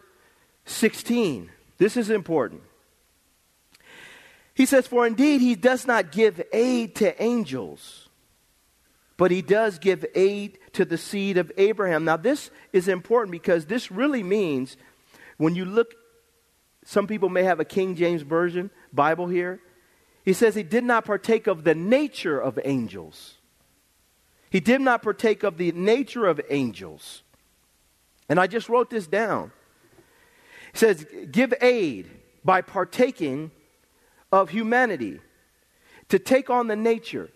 16. 0.65 1.49
This 1.77 1.95
is 1.95 2.09
important. 2.09 2.61
He 4.53 4.65
says, 4.65 4.85
For 4.85 5.07
indeed 5.07 5.39
he 5.39 5.55
does 5.55 5.87
not 5.87 6.11
give 6.11 6.41
aid 6.51 6.95
to 6.95 7.23
angels 7.23 8.05
but 9.17 9.31
he 9.31 9.41
does 9.41 9.79
give 9.79 10.05
aid 10.13 10.57
to 10.75 10.85
the 10.85 10.97
seed 10.97 11.37
of 11.37 11.51
Abraham. 11.57 12.05
Now, 12.05 12.17
this 12.17 12.51
is 12.73 12.87
important 12.87 13.31
because 13.31 13.65
this 13.65 13.91
really 13.91 14.23
means 14.23 14.77
when 15.37 15.55
you 15.55 15.65
look, 15.65 15.93
some 16.83 17.07
people 17.07 17.29
may 17.29 17.43
have 17.43 17.59
a 17.59 17.65
King 17.65 17.95
James 17.95 18.21
Version 18.21 18.69
Bible 18.93 19.27
here. 19.27 19.59
He 20.23 20.33
says 20.33 20.53
he 20.53 20.63
did 20.63 20.83
not 20.83 21.05
partake 21.05 21.47
of 21.47 21.63
the 21.63 21.75
nature 21.75 22.39
of 22.39 22.59
angels. 22.63 23.35
He 24.49 24.59
did 24.59 24.81
not 24.81 25.01
partake 25.01 25.43
of 25.43 25.57
the 25.57 25.71
nature 25.71 26.25
of 26.25 26.41
angels. 26.49 27.23
And 28.27 28.39
I 28.39 28.47
just 28.47 28.69
wrote 28.69 28.89
this 28.89 29.07
down. 29.07 29.51
He 30.73 30.79
says, 30.79 31.05
give 31.31 31.53
aid 31.61 32.09
by 32.43 32.61
partaking 32.61 33.51
of 34.31 34.49
humanity, 34.49 35.21
to 36.09 36.19
take 36.19 36.49
on 36.49 36.67
the 36.67 36.75
nature. 36.75 37.29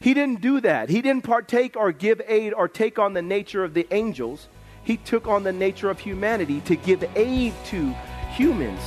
He 0.00 0.14
didn't 0.14 0.40
do 0.40 0.60
that. 0.60 0.88
He 0.88 1.02
didn't 1.02 1.24
partake 1.24 1.76
or 1.76 1.92
give 1.92 2.20
aid 2.26 2.52
or 2.52 2.68
take 2.68 2.98
on 2.98 3.14
the 3.14 3.22
nature 3.22 3.64
of 3.64 3.74
the 3.74 3.86
angels. 3.90 4.48
He 4.84 4.96
took 4.98 5.26
on 5.26 5.42
the 5.42 5.52
nature 5.52 5.90
of 5.90 5.98
humanity 5.98 6.60
to 6.62 6.76
give 6.76 7.04
aid 7.16 7.54
to 7.66 7.92
humans 8.32 8.80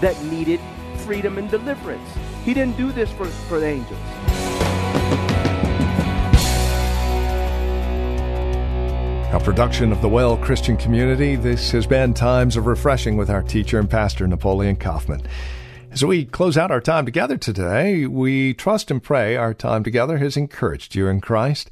that 0.00 0.20
needed 0.24 0.60
freedom 0.98 1.38
and 1.38 1.50
deliverance. 1.50 2.08
He 2.44 2.54
didn't 2.54 2.76
do 2.76 2.92
this 2.92 3.10
for, 3.10 3.26
for 3.26 3.60
the 3.60 3.66
angels. 3.66 4.00
A 9.34 9.40
production 9.40 9.90
of 9.90 10.00
the 10.00 10.08
Well 10.08 10.36
Christian 10.36 10.76
Community, 10.76 11.34
this 11.34 11.72
has 11.72 11.88
been 11.88 12.14
Times 12.14 12.56
of 12.56 12.66
Refreshing 12.66 13.16
with 13.16 13.28
our 13.28 13.42
teacher 13.42 13.80
and 13.80 13.90
pastor, 13.90 14.28
Napoleon 14.28 14.76
Kaufman. 14.76 15.22
As 15.94 16.04
we 16.04 16.24
close 16.24 16.58
out 16.58 16.72
our 16.72 16.80
time 16.80 17.04
together 17.04 17.36
today, 17.36 18.04
we 18.04 18.52
trust 18.52 18.90
and 18.90 19.00
pray 19.00 19.36
our 19.36 19.54
time 19.54 19.84
together 19.84 20.18
has 20.18 20.36
encouraged 20.36 20.96
you 20.96 21.06
in 21.06 21.20
Christ, 21.20 21.70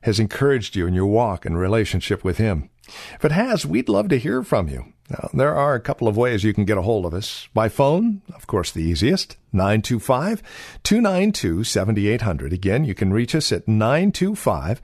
has 0.00 0.18
encouraged 0.18 0.74
you 0.74 0.86
in 0.86 0.94
your 0.94 1.04
walk 1.04 1.44
and 1.44 1.58
relationship 1.58 2.24
with 2.24 2.38
Him. 2.38 2.70
If 2.86 3.26
it 3.26 3.32
has, 3.32 3.66
we'd 3.66 3.90
love 3.90 4.08
to 4.08 4.18
hear 4.18 4.42
from 4.42 4.68
you. 4.68 4.94
Now, 5.10 5.28
there 5.34 5.54
are 5.54 5.74
a 5.74 5.80
couple 5.80 6.08
of 6.08 6.16
ways 6.16 6.44
you 6.44 6.54
can 6.54 6.64
get 6.64 6.78
a 6.78 6.82
hold 6.82 7.04
of 7.04 7.12
us. 7.12 7.46
By 7.52 7.68
phone, 7.68 8.22
of 8.34 8.46
course, 8.46 8.72
the 8.72 8.82
easiest, 8.82 9.36
925 9.52 10.42
292 10.82 11.62
7800. 11.62 12.54
Again, 12.54 12.86
you 12.86 12.94
can 12.94 13.12
reach 13.12 13.34
us 13.34 13.52
at 13.52 13.68
925 13.68 14.80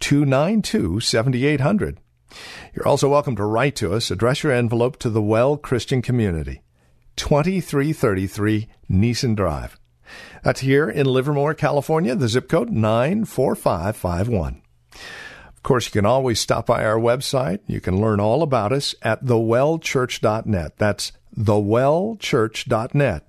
292 0.00 0.98
7800. 0.98 2.00
You're 2.74 2.88
also 2.88 3.08
welcome 3.08 3.36
to 3.36 3.44
write 3.44 3.76
to 3.76 3.94
us. 3.94 4.10
Address 4.10 4.42
your 4.42 4.52
envelope 4.52 4.96
to 4.98 5.08
the 5.08 5.22
Well 5.22 5.56
Christian 5.56 6.02
Community. 6.02 6.63
2333 7.16 8.68
Nissen 8.88 9.34
Drive. 9.34 9.78
That's 10.42 10.60
here 10.60 10.88
in 10.88 11.06
Livermore, 11.06 11.54
California, 11.54 12.14
the 12.14 12.28
zip 12.28 12.48
code 12.48 12.70
94551. 12.70 14.62
Of 14.92 15.62
course, 15.62 15.86
you 15.86 15.92
can 15.92 16.06
always 16.06 16.40
stop 16.40 16.66
by 16.66 16.84
our 16.84 16.98
website. 16.98 17.60
You 17.66 17.80
can 17.80 18.00
learn 18.00 18.20
all 18.20 18.42
about 18.42 18.72
us 18.72 18.94
at 19.02 19.24
thewellchurch.net. 19.24 20.76
That's 20.76 21.12
thewellchurch.net. 21.36 23.26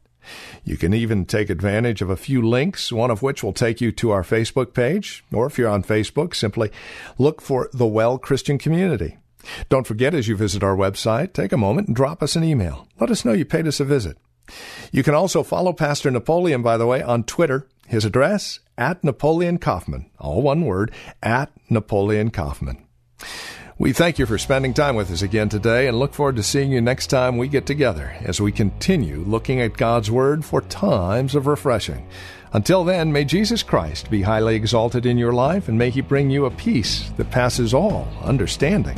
You 0.64 0.78
can 0.78 0.94
even 0.94 1.26
take 1.26 1.50
advantage 1.50 2.02
of 2.02 2.10
a 2.10 2.18
few 2.18 2.42
links, 2.42 2.92
one 2.92 3.12
of 3.12 3.22
which 3.22 3.44
will 3.44 3.54
take 3.54 3.80
you 3.80 3.92
to 3.94 4.12
our 4.12 4.24
Facebook 4.24 4.74
page, 4.74 5.24
or 5.32 5.46
if 5.46 5.58
you're 5.58 5.70
on 5.70 5.84
Facebook, 5.84 6.36
simply 6.36 6.72
look 7.18 7.42
for 7.42 7.70
the 7.74 7.86
Well 7.86 8.18
Christian 8.18 8.58
Community. 8.58 9.18
Don't 9.70 9.88
forget, 9.88 10.14
as 10.14 10.28
you 10.28 10.36
visit 10.36 10.64
our 10.64 10.76
website, 10.76 11.34
take 11.34 11.52
a 11.52 11.58
moment 11.58 11.88
and 11.88 11.96
drop 11.96 12.22
us 12.24 12.36
an 12.36 12.44
email. 12.44 12.88
Let 13.00 13.12
us 13.12 13.26
know 13.26 13.34
you 13.34 13.46
paid 13.46 13.68
us 13.68 13.80
a 13.80 13.86
visit. 13.86 14.18
You 14.92 15.04
can 15.04 15.16
also 15.16 15.44
follow 15.44 15.74
Pastor 15.74 16.12
Napoleon, 16.12 16.62
by 16.62 16.78
the 16.78 16.86
way, 16.86 17.02
on 17.02 17.24
Twitter. 17.24 17.68
His 17.88 18.06
address, 18.06 18.60
at 18.78 19.04
Napoleon 19.04 19.58
Kaufman. 19.60 20.10
All 20.20 20.42
one 20.42 20.66
word, 20.66 20.92
at 21.22 21.52
Napoleon 21.70 22.32
Kaufman. 22.32 22.84
We 23.78 23.92
thank 23.92 24.18
you 24.18 24.26
for 24.26 24.38
spending 24.38 24.74
time 24.74 24.96
with 24.96 25.12
us 25.12 25.22
again 25.22 25.50
today 25.50 25.88
and 25.88 26.00
look 26.00 26.14
forward 26.14 26.38
to 26.38 26.44
seeing 26.44 26.72
you 26.72 26.80
next 26.80 27.08
time 27.08 27.38
we 27.38 27.50
get 27.50 27.66
together 27.66 28.16
as 28.22 28.40
we 28.40 28.54
continue 28.54 29.18
looking 29.28 29.60
at 29.60 29.76
God's 29.76 30.10
Word 30.10 30.46
for 30.46 30.62
times 30.62 31.36
of 31.36 31.46
refreshing. 31.46 32.08
Until 32.54 32.86
then, 32.86 33.12
may 33.12 33.26
Jesus 33.26 33.64
Christ 33.64 34.10
be 34.10 34.22
highly 34.22 34.56
exalted 34.56 35.06
in 35.06 35.18
your 35.18 35.34
life 35.34 35.68
and 35.68 35.78
may 35.78 35.90
He 35.90 36.00
bring 36.00 36.30
you 36.30 36.46
a 36.46 36.52
peace 36.52 37.10
that 37.18 37.32
passes 37.32 37.74
all 37.74 38.08
understanding. 38.24 38.98